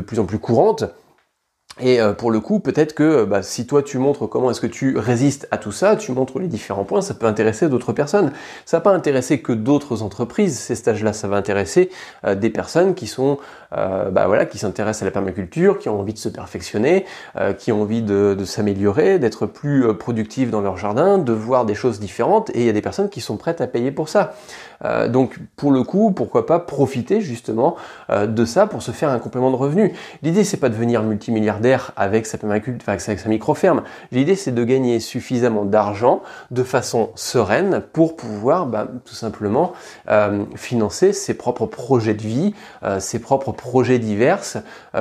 plus 0.00 0.18
en 0.18 0.24
plus 0.24 0.38
courante. 0.38 0.84
Et 1.82 2.00
euh, 2.00 2.12
pour 2.12 2.30
le 2.30 2.38
coup, 2.38 2.60
peut-être 2.60 2.94
que 2.94 3.24
bah, 3.24 3.42
si 3.42 3.66
toi 3.66 3.82
tu 3.82 3.98
montres 3.98 4.28
comment 4.28 4.50
est-ce 4.52 4.60
que 4.60 4.68
tu 4.68 4.96
résistes 4.96 5.48
à 5.50 5.58
tout 5.58 5.72
ça, 5.72 5.96
tu 5.96 6.12
montres 6.12 6.38
les 6.38 6.46
différents 6.46 6.84
points, 6.84 7.02
ça 7.02 7.12
peut 7.12 7.26
intéresser 7.26 7.68
d'autres 7.68 7.92
personnes. 7.92 8.32
Ça 8.64 8.76
va 8.76 8.80
pas 8.82 8.92
intéresser 8.92 9.40
que 9.42 9.52
d'autres 9.52 10.02
entreprises. 10.02 10.58
Ces 10.58 10.76
stages-là, 10.76 11.12
ça 11.12 11.26
va 11.26 11.36
intéresser 11.36 11.90
euh, 12.24 12.36
des 12.36 12.50
personnes 12.50 12.94
qui 12.94 13.08
sont, 13.08 13.38
bah 13.74 14.26
voilà, 14.26 14.44
qui 14.46 14.58
s'intéressent 14.58 15.02
à 15.02 15.04
la 15.06 15.10
permaculture, 15.10 15.78
qui 15.78 15.88
ont 15.88 15.98
envie 15.98 16.12
de 16.12 16.18
se 16.18 16.28
perfectionner, 16.28 17.06
qui 17.58 17.72
ont 17.72 17.82
envie 17.82 18.02
de, 18.02 18.36
s'améliorer, 18.44 19.18
d'être 19.18 19.46
plus 19.46 19.94
productifs 19.96 20.50
dans 20.50 20.60
leur 20.60 20.76
jardin, 20.76 21.18
de 21.18 21.32
voir 21.32 21.64
des 21.64 21.74
choses 21.74 22.00
différentes. 22.00 22.50
Et 22.50 22.60
il 22.60 22.66
y 22.66 22.68
a 22.68 22.72
des 22.72 22.82
personnes 22.82 23.08
qui 23.08 23.20
sont 23.20 23.36
prêtes 23.36 23.60
à 23.60 23.66
payer 23.66 23.90
pour 23.90 24.08
ça. 24.08 24.34
Euh, 24.84 25.08
donc 25.08 25.38
pour 25.56 25.70
le 25.70 25.82
coup, 25.82 26.12
pourquoi 26.12 26.46
pas 26.46 26.58
profiter 26.58 27.20
justement 27.20 27.76
euh, 28.10 28.26
de 28.26 28.44
ça 28.44 28.66
pour 28.66 28.82
se 28.82 28.90
faire 28.90 29.10
un 29.10 29.18
complément 29.18 29.50
de 29.50 29.56
revenu. 29.56 29.94
L'idée 30.22 30.44
c'est 30.44 30.56
pas 30.56 30.68
de 30.68 30.74
devenir 30.74 31.02
multimilliardaire 31.02 31.92
avec 31.96 32.26
sa 32.26 32.38
permaculture, 32.38 32.88
avec 32.88 33.00
sa 33.00 33.28
micro-ferme. 33.28 33.82
L'idée 34.10 34.36
c'est 34.36 34.52
de 34.52 34.64
gagner 34.64 35.00
suffisamment 35.00 35.64
d'argent 35.64 36.22
de 36.50 36.62
façon 36.62 37.10
sereine 37.14 37.82
pour 37.92 38.16
pouvoir 38.16 38.66
bah, 38.66 38.88
tout 39.04 39.14
simplement 39.14 39.72
euh, 40.08 40.44
financer 40.56 41.12
ses 41.12 41.34
propres 41.34 41.66
projets 41.66 42.14
de 42.14 42.22
vie, 42.22 42.54
ses 42.98 43.18
propres 43.18 43.52
projets 43.62 43.98
divers 43.98 44.42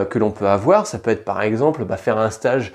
que 0.09 0.19
l'on 0.19 0.31
peut 0.31 0.47
avoir. 0.47 0.87
Ça 0.87 0.99
peut 0.99 1.11
être 1.11 1.25
par 1.25 1.41
exemple 1.41 1.83
bah, 1.83 1.97
faire 1.97 2.17
un 2.17 2.29
stage 2.29 2.73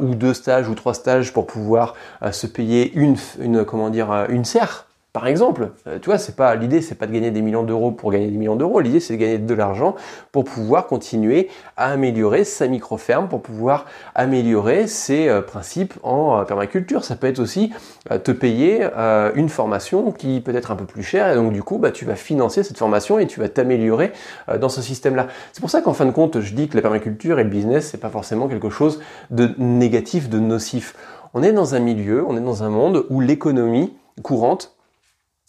ou 0.00 0.14
deux 0.14 0.34
stages 0.34 0.68
ou 0.68 0.74
trois 0.74 0.94
stages 0.94 1.32
pour 1.32 1.46
pouvoir 1.46 1.94
se 2.32 2.46
payer 2.46 2.92
une, 2.94 3.16
une 3.40 3.64
comment 3.64 3.90
dire 3.90 4.26
une 4.28 4.44
serre 4.44 4.86
par 5.12 5.26
exemple, 5.26 5.70
euh, 5.88 5.98
tu 5.98 6.06
vois, 6.06 6.18
c'est 6.18 6.36
pas 6.36 6.54
l'idée, 6.54 6.82
c'est 6.82 6.94
pas 6.94 7.08
de 7.08 7.12
gagner 7.12 7.32
des 7.32 7.42
millions 7.42 7.64
d'euros 7.64 7.90
pour 7.90 8.12
gagner 8.12 8.28
des 8.28 8.36
millions 8.36 8.54
d'euros. 8.54 8.78
L'idée, 8.78 9.00
c'est 9.00 9.14
de 9.14 9.18
gagner 9.18 9.38
de 9.38 9.54
l'argent 9.54 9.96
pour 10.30 10.44
pouvoir 10.44 10.86
continuer 10.86 11.48
à 11.76 11.90
améliorer 11.90 12.44
sa 12.44 12.68
micro-ferme, 12.68 13.28
pour 13.28 13.42
pouvoir 13.42 13.86
améliorer 14.14 14.86
ses 14.86 15.28
euh, 15.28 15.42
principes 15.42 15.94
en 16.04 16.38
euh, 16.38 16.44
permaculture. 16.44 17.04
Ça 17.04 17.16
peut 17.16 17.26
être 17.26 17.40
aussi 17.40 17.72
te 18.24 18.30
payer 18.32 18.88
une 19.34 19.48
formation 19.48 20.10
qui 20.10 20.40
peut 20.40 20.54
être 20.54 20.70
un 20.70 20.76
peu 20.76 20.84
plus 20.84 21.02
chère 21.02 21.30
et 21.30 21.34
donc 21.34 21.52
du 21.52 21.62
coup, 21.62 21.78
bah, 21.78 21.90
tu 21.90 22.04
vas 22.04 22.16
financer 22.16 22.62
cette 22.62 22.78
formation 22.78 23.18
et 23.18 23.26
tu 23.26 23.40
vas 23.40 23.48
t'améliorer 23.48 24.12
dans 24.58 24.68
ce 24.68 24.82
système-là. 24.82 25.28
C'est 25.52 25.60
pour 25.60 25.70
ça 25.70 25.80
qu'en 25.80 25.92
fin 25.92 26.06
de 26.06 26.10
compte, 26.10 26.40
je 26.40 26.54
dis 26.54 26.68
que 26.68 26.76
la 26.76 26.82
permaculture 26.82 27.38
et 27.38 27.44
le 27.44 27.50
business, 27.50 27.88
c'est 27.90 28.00
pas 28.00 28.08
forcément 28.08 28.48
quelque 28.48 28.70
chose 28.70 29.00
de 29.30 29.50
négatif, 29.58 30.28
de 30.28 30.38
nocif. 30.38 30.94
On 31.34 31.42
est 31.42 31.52
dans 31.52 31.74
un 31.74 31.80
milieu, 31.80 32.24
on 32.26 32.36
est 32.36 32.40
dans 32.42 32.62
un 32.62 32.70
monde 32.70 33.06
où 33.10 33.20
l'économie 33.20 33.92
courante 34.22 34.74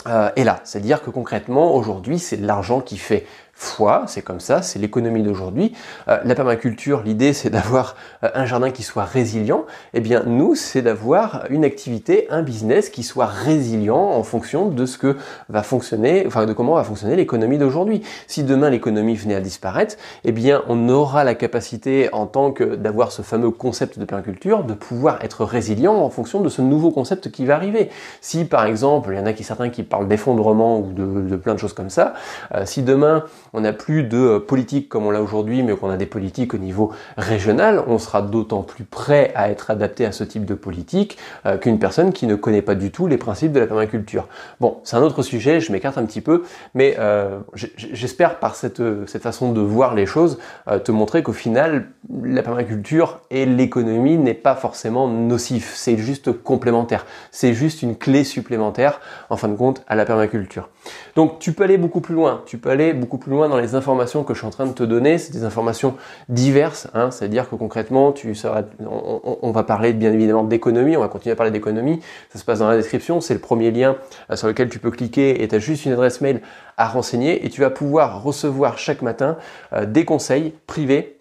euh, 0.08 0.30
est 0.36 0.44
là. 0.44 0.60
C'est-à-dire 0.64 1.02
que 1.02 1.10
concrètement, 1.10 1.76
aujourd'hui, 1.76 2.20
c'est 2.20 2.38
l'argent 2.38 2.82
qui 2.82 2.98
fait 2.98 3.26
foi, 3.62 4.06
c'est 4.08 4.24
comme 4.24 4.40
ça, 4.40 4.64
c'est 4.64 4.80
l'économie 4.80 5.22
d'aujourd'hui. 5.22 5.74
Euh, 6.08 6.18
la 6.26 6.34
permaculture, 6.34 7.04
l'idée 7.04 7.32
c'est 7.32 7.52
d'avoir 7.52 7.96
euh, 8.24 8.30
un 8.34 8.46
jardin 8.46 8.72
qui 8.72 8.82
soit 8.82 9.06
résilient. 9.06 9.66
Eh 9.94 10.00
bien 10.00 10.24
nous, 10.26 10.56
c'est 10.56 10.82
d'avoir 10.82 11.46
une 11.52 11.64
activité, 11.64 12.26
un 12.32 12.42
business 12.42 12.90
qui 12.90 13.04
soit 13.04 13.28
résilient 13.28 13.96
en 14.02 14.24
fonction 14.24 14.70
de 14.70 14.86
ce 14.88 14.98
que 14.98 15.16
va 15.50 15.62
fonctionner, 15.62 16.24
enfin 16.26 16.48
de 16.48 16.54
comment 16.54 16.74
va 16.74 16.84
fonctionner 16.84 17.16
l'économie 17.16 17.60
d'aujourd'hui. 17.60 18.02
Si 18.26 18.44
demain 18.44 18.72
l'économie 18.72 19.16
venait 19.16 19.36
à 19.36 19.42
disparaître, 19.42 19.96
eh 20.24 20.32
bien 20.32 20.64
on 20.68 20.90
aura 20.90 21.24
la 21.24 21.36
capacité 21.36 22.10
en 22.14 22.26
tant 22.26 22.52
que 22.52 22.64
d'avoir 22.64 23.12
ce 23.12 23.22
fameux 23.22 23.52
concept 23.52 24.00
de 24.00 24.06
permaculture 24.06 24.64
de 24.64 24.74
pouvoir 24.74 25.24
être 25.24 25.46
résilient 25.46 25.96
en 25.96 26.10
fonction 26.10 26.42
de 26.42 26.50
ce 26.50 26.64
nouveau 26.64 26.90
concept 26.90 27.30
qui 27.30 27.46
va 27.46 27.56
arriver. 27.56 27.92
Si 28.22 28.44
par 28.46 28.66
exemple, 28.66 29.12
il 29.14 29.20
y 29.20 29.22
en 29.22 29.28
a 29.28 29.34
qui 29.34 29.44
certains 29.44 29.70
qui 29.70 29.84
parlent 29.84 30.08
d'effondrement 30.08 30.80
ou 30.80 30.94
de, 30.94 31.36
plein 31.36 31.54
de 31.54 31.60
choses 31.60 31.74
comme 31.74 31.92
ça, 31.92 32.16
euh, 32.56 32.66
si 32.66 32.82
demain 32.82 33.26
on 33.54 33.62
n'a 33.62 33.74
plus 33.74 34.04
de 34.04 34.18
euh, 34.18 34.40
politique 34.40 34.90
comme 34.90 35.06
on 35.06 35.12
l'a 35.12 35.22
aujourd'hui, 35.22 35.64
mais 35.64 35.76
qu'on 35.76 35.90
a 35.90 35.98
des 35.98 36.06
politiques 36.06 36.54
au 36.54 36.58
niveau 36.58 36.92
régional, 37.18 37.84
on 37.88 37.98
sera 38.00 38.22
d'autant 38.22 38.64
plus 38.64 38.84
prêt 38.84 39.32
à 39.36 39.50
être 39.50 39.72
adapté 39.72 40.06
à 40.06 40.12
ce 40.12 40.24
type 40.24 40.46
de 40.46 40.54
politique 40.54 41.18
euh, 41.46 41.58
qu'une 41.58 41.80
personne 41.80 42.14
qui 42.14 42.28
ne 42.28 42.36
connaît 42.36 42.62
pas 42.62 42.76
du 42.76 42.92
tout 42.92 43.08
les 43.08 43.18
principes 43.18 43.52
de 43.52 43.60
la 43.60 43.68
permaculture. 43.68 44.28
Bon, 44.60 44.80
c'est 44.84 44.96
un 44.96 45.02
autre 45.02 45.24
sujet, 45.24 45.60
je 45.60 45.72
m'écarte 45.72 45.98
un 45.98 46.06
petit 46.06 46.22
peu, 46.22 46.44
mais 46.74 46.96
euh, 47.00 47.40
j'espère 47.56 48.40
par 48.40 48.56
cette, 48.56 48.82
cette 49.08 49.24
façon 49.24 49.52
de 49.52 49.62
voir 49.62 49.96
les 49.96 50.06
choses 50.06 50.40
te 50.84 50.92
montrer 50.92 51.24
qu'au 51.24 51.34
final, 51.34 51.88
la 52.24 52.44
permaculture 52.44 53.20
et 53.30 53.46
l'économie 53.46 54.18
n'est 54.18 54.34
pas 54.34 54.56
forcément 54.56 55.08
nocif, 55.08 55.74
c'est 55.76 55.98
juste 55.98 56.32
complémentaire, 56.32 57.06
c'est 57.32 57.54
juste 57.54 57.82
une 57.82 57.96
clé 57.96 58.24
supplémentaire 58.24 59.02
en 59.30 59.38
fin 59.38 59.48
de 59.48 59.56
compte 59.56 59.84
à 59.88 59.96
la 59.96 60.06
permaculture. 60.06 60.70
Donc 61.16 61.40
tu 61.40 61.54
peux 61.54 61.64
aller 61.64 61.78
beaucoup 61.78 62.02
plus 62.02 62.16
loin, 62.16 62.42
tu 62.46 62.58
peux 62.58 62.70
aller 62.70 62.94
beaucoup 62.94 63.18
plus 63.18 63.32
loin 63.32 63.50
dans 63.50 63.58
les 63.58 63.76
informations 63.76 64.24
que 64.24 64.34
je 64.34 64.40
suis 64.40 64.48
en 64.48 64.52
train 64.52 64.66
de 64.66 64.74
te 64.74 64.84
donner, 64.84 65.18
c'est 65.18 65.32
des 65.32 65.44
informations 65.44 65.96
diverses, 66.30 66.88
hein, 66.94 67.12
c'est-à-dire 67.12 67.50
que 67.50 67.56
concrètement, 67.56 68.12
tu 68.12 68.34
on, 68.80 69.52
va 69.52 69.64
parler 69.64 69.94
bien 69.94 70.12
évidemment 70.12 70.44
d'économie, 70.44 70.98
on 70.98 71.02
va 71.02 71.08
continuer 71.08 71.34
à 71.34 71.36
parler 71.36 71.52
d'économie, 71.52 72.00
ça 72.32 72.40
se 72.40 72.46
passe 72.46 72.60
dans 72.60 72.70
la 72.70 72.78
description, 72.78 73.22
c'est 73.22 73.34
le 73.34 73.40
premier 73.40 73.72
lien 73.72 73.98
euh, 74.30 74.36
sur 74.36 74.48
lequel 74.48 74.70
tu 74.70 74.80
peux 74.80 74.92
cliquer 74.92 75.44
et 75.44 75.48
tu 75.48 75.56
as 75.56 75.60
juste 75.60 75.86
une 75.86 75.92
adresse 75.94 76.22
mail 76.22 76.42
à 76.78 76.88
renseigner. 76.88 77.46
Et 77.46 77.50
tu 77.50 77.62
vas 77.62 77.70
pouvoir 77.70 78.24
recevoir 78.24 78.78
chaque 78.78 79.02
matin 79.02 79.38
euh, 79.74 79.86
des 79.86 80.06
conseils 80.06 80.54
privés 80.68 81.21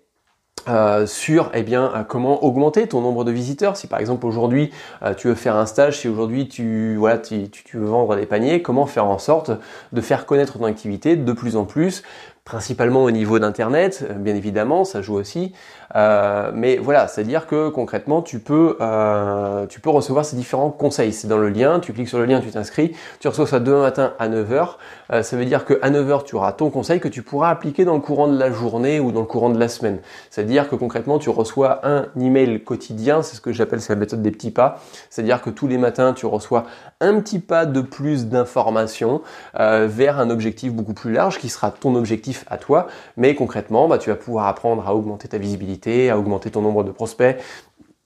euh, 0.68 1.06
sur 1.06 1.50
eh 1.54 1.62
bien 1.62 1.92
euh, 1.94 2.02
comment 2.02 2.44
augmenter 2.44 2.86
ton 2.86 3.00
nombre 3.00 3.24
de 3.24 3.30
visiteurs. 3.30 3.76
Si 3.76 3.86
par 3.86 3.98
exemple 3.98 4.26
aujourd'hui 4.26 4.70
euh, 5.02 5.14
tu 5.14 5.28
veux 5.28 5.34
faire 5.34 5.56
un 5.56 5.66
stage 5.66 5.98
si 6.00 6.08
aujourd'hui 6.08 6.48
tu 6.48 6.96
voilà 6.96 7.18
tu, 7.18 7.48
tu, 7.50 7.78
veux 7.78 7.86
vendre 7.86 8.16
des 8.16 8.26
paniers 8.26 8.62
comment 8.62 8.86
faire 8.86 9.06
en 9.06 9.18
sorte 9.18 9.50
de 9.92 10.00
faire 10.00 10.26
connaître 10.26 10.58
ton 10.58 10.64
activité 10.64 11.16
de 11.16 11.32
plus 11.32 11.56
en 11.56 11.64
plus 11.64 12.02
principalement 12.50 13.04
au 13.04 13.12
niveau 13.12 13.38
d'internet 13.38 14.04
bien 14.18 14.34
évidemment 14.34 14.84
ça 14.84 15.02
joue 15.02 15.14
aussi 15.14 15.52
euh, 15.96 16.52
mais 16.54 16.76
voilà, 16.76 17.08
c'est-à-dire 17.08 17.46
que 17.46 17.68
concrètement, 17.68 18.22
tu 18.22 18.38
peux, 18.38 18.76
euh, 18.80 19.66
tu 19.66 19.80
peux 19.80 19.90
recevoir 19.90 20.24
ces 20.24 20.36
différents 20.36 20.70
conseils. 20.70 21.12
C'est 21.12 21.28
dans 21.28 21.38
le 21.38 21.48
lien, 21.48 21.80
tu 21.80 21.92
cliques 21.92 22.08
sur 22.08 22.18
le 22.18 22.26
lien, 22.26 22.40
tu 22.40 22.50
t'inscris, 22.50 22.92
tu 23.18 23.28
reçois 23.28 23.46
ça 23.46 23.60
demain 23.60 23.80
matin 23.80 24.12
à 24.18 24.28
9h. 24.28 24.76
Euh, 25.12 25.22
ça 25.22 25.36
veut 25.36 25.44
dire 25.44 25.64
qu'à 25.64 25.90
9h, 25.90 26.24
tu 26.24 26.36
auras 26.36 26.52
ton 26.52 26.70
conseil 26.70 27.00
que 27.00 27.08
tu 27.08 27.22
pourras 27.22 27.50
appliquer 27.50 27.84
dans 27.84 27.94
le 27.94 28.00
courant 28.00 28.28
de 28.28 28.38
la 28.38 28.52
journée 28.52 29.00
ou 29.00 29.10
dans 29.12 29.20
le 29.20 29.26
courant 29.26 29.50
de 29.50 29.58
la 29.58 29.68
semaine. 29.68 29.98
C'est-à-dire 30.30 30.68
que 30.68 30.76
concrètement, 30.76 31.18
tu 31.18 31.30
reçois 31.30 31.80
un 31.86 32.06
email 32.18 32.62
quotidien, 32.62 33.22
c'est 33.22 33.36
ce 33.36 33.40
que 33.40 33.52
j'appelle, 33.52 33.80
la 33.88 33.96
méthode 33.96 34.22
des 34.22 34.30
petits 34.30 34.52
pas. 34.52 34.80
C'est-à-dire 35.08 35.42
que 35.42 35.50
tous 35.50 35.66
les 35.66 35.78
matins, 35.78 36.12
tu 36.12 36.26
reçois 36.26 36.66
un 37.00 37.18
petit 37.20 37.40
pas 37.40 37.66
de 37.66 37.80
plus 37.80 38.26
d'informations 38.26 39.22
euh, 39.58 39.88
vers 39.90 40.20
un 40.20 40.30
objectif 40.30 40.72
beaucoup 40.72 40.94
plus 40.94 41.12
large 41.12 41.38
qui 41.38 41.48
sera 41.48 41.70
ton 41.70 41.96
objectif 41.96 42.39
à 42.48 42.58
toi. 42.58 42.86
Mais 43.16 43.34
concrètement, 43.34 43.88
bah, 43.88 43.98
tu 43.98 44.10
vas 44.10 44.16
pouvoir 44.16 44.46
apprendre 44.46 44.86
à 44.86 44.94
augmenter 44.94 45.28
ta 45.28 45.38
visibilité 45.38 46.10
à 46.10 46.18
augmenter 46.18 46.50
ton 46.50 46.62
nombre 46.62 46.84
de 46.84 46.90
prospects, 46.90 47.38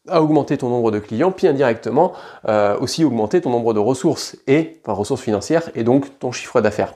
à 0.08 0.22
augmenter 0.22 0.58
ton 0.58 0.68
nombre 0.68 0.90
de 0.90 0.98
clients, 0.98 1.32
puis 1.32 1.46
indirectement 1.46 2.12
euh, 2.48 2.78
aussi 2.78 3.04
augmenter 3.04 3.40
ton 3.40 3.50
nombre 3.50 3.74
de 3.74 3.80
ressources 3.80 4.36
et 4.46 4.80
ressources 4.86 5.22
financières 5.22 5.70
et 5.74 5.84
donc 5.84 6.18
ton 6.18 6.32
chiffre 6.32 6.60
d'affaires. 6.60 6.94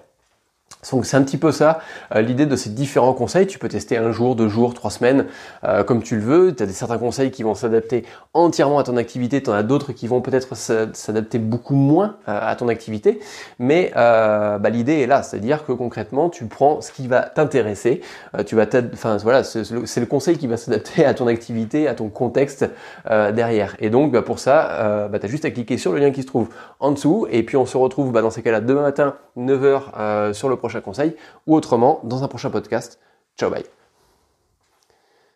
Donc 0.92 1.06
c'est 1.06 1.16
un 1.16 1.22
petit 1.22 1.38
peu 1.38 1.50
ça, 1.50 1.80
euh, 2.14 2.20
l'idée 2.20 2.46
de 2.46 2.54
ces 2.54 2.70
différents 2.70 3.12
conseils. 3.12 3.46
Tu 3.46 3.58
peux 3.58 3.68
tester 3.68 3.96
un 3.96 4.12
jour, 4.12 4.36
deux 4.36 4.48
jours, 4.48 4.74
trois 4.74 4.90
semaines, 4.90 5.26
euh, 5.64 5.82
comme 5.82 6.02
tu 6.02 6.14
le 6.14 6.22
veux. 6.22 6.54
Tu 6.54 6.62
as 6.62 6.66
des, 6.66 6.72
certains 6.72 6.98
conseils 6.98 7.30
qui 7.30 7.42
vont 7.42 7.54
s'adapter 7.54 8.04
entièrement 8.32 8.78
à 8.78 8.84
ton 8.84 8.96
activité, 8.96 9.42
tu 9.42 9.50
en 9.50 9.54
as 9.54 9.64
d'autres 9.64 9.92
qui 9.92 10.06
vont 10.06 10.20
peut-être 10.20 10.54
s'adapter 10.54 11.38
beaucoup 11.38 11.74
moins 11.74 12.16
euh, 12.28 12.38
à 12.40 12.54
ton 12.54 12.68
activité. 12.68 13.18
Mais 13.58 13.90
bah, 13.94 14.70
l'idée 14.70 15.00
est 15.00 15.06
là, 15.06 15.22
c'est-à-dire 15.22 15.66
que 15.66 15.72
concrètement, 15.72 16.30
tu 16.30 16.46
prends 16.46 16.80
ce 16.80 16.92
qui 16.92 17.08
va 17.08 17.22
t'intéresser. 17.22 18.00
voilà, 18.32 19.44
c'est 19.44 19.70
le, 19.70 20.06
conseil 20.06 20.38
qui 20.38 20.46
va 20.46 20.56
s'adapter 20.56 21.04
à 21.04 21.14
ton 21.14 21.26
activité, 21.26 21.88
à 21.88 21.94
ton 21.94 22.08
contexte 22.08 22.66
derrière. 23.06 23.76
Et 23.80 23.90
donc 23.90 24.12
bah, 24.12 24.22
pour 24.22 24.38
ça, 24.38 25.08
bah, 25.10 25.18
tu 25.18 25.26
as 25.26 25.28
juste 25.28 25.44
à 25.44 25.50
cliquer 25.50 25.76
sur 25.76 25.92
le 25.92 25.98
lien 25.98 26.10
qui 26.10 26.22
se 26.22 26.26
trouve 26.26 26.48
en 26.80 26.92
dessous. 26.92 27.26
Et 27.30 27.42
puis 27.42 27.56
on 27.56 27.66
se 27.66 27.76
retrouve 27.76 28.12
dans 28.12 28.30
ces 28.30 28.42
cas-là 28.42 28.60
demain 28.60 28.82
matin, 28.82 29.16
9h 29.36 30.32
sur 30.32 30.48
le 30.48 30.56
prochain 30.68 30.80
conseil 30.80 31.16
ou 31.46 31.54
autrement 31.54 32.00
dans 32.04 32.22
un 32.22 32.28
prochain 32.28 32.50
podcast. 32.50 33.00
Ciao, 33.36 33.50
bye. 33.50 33.77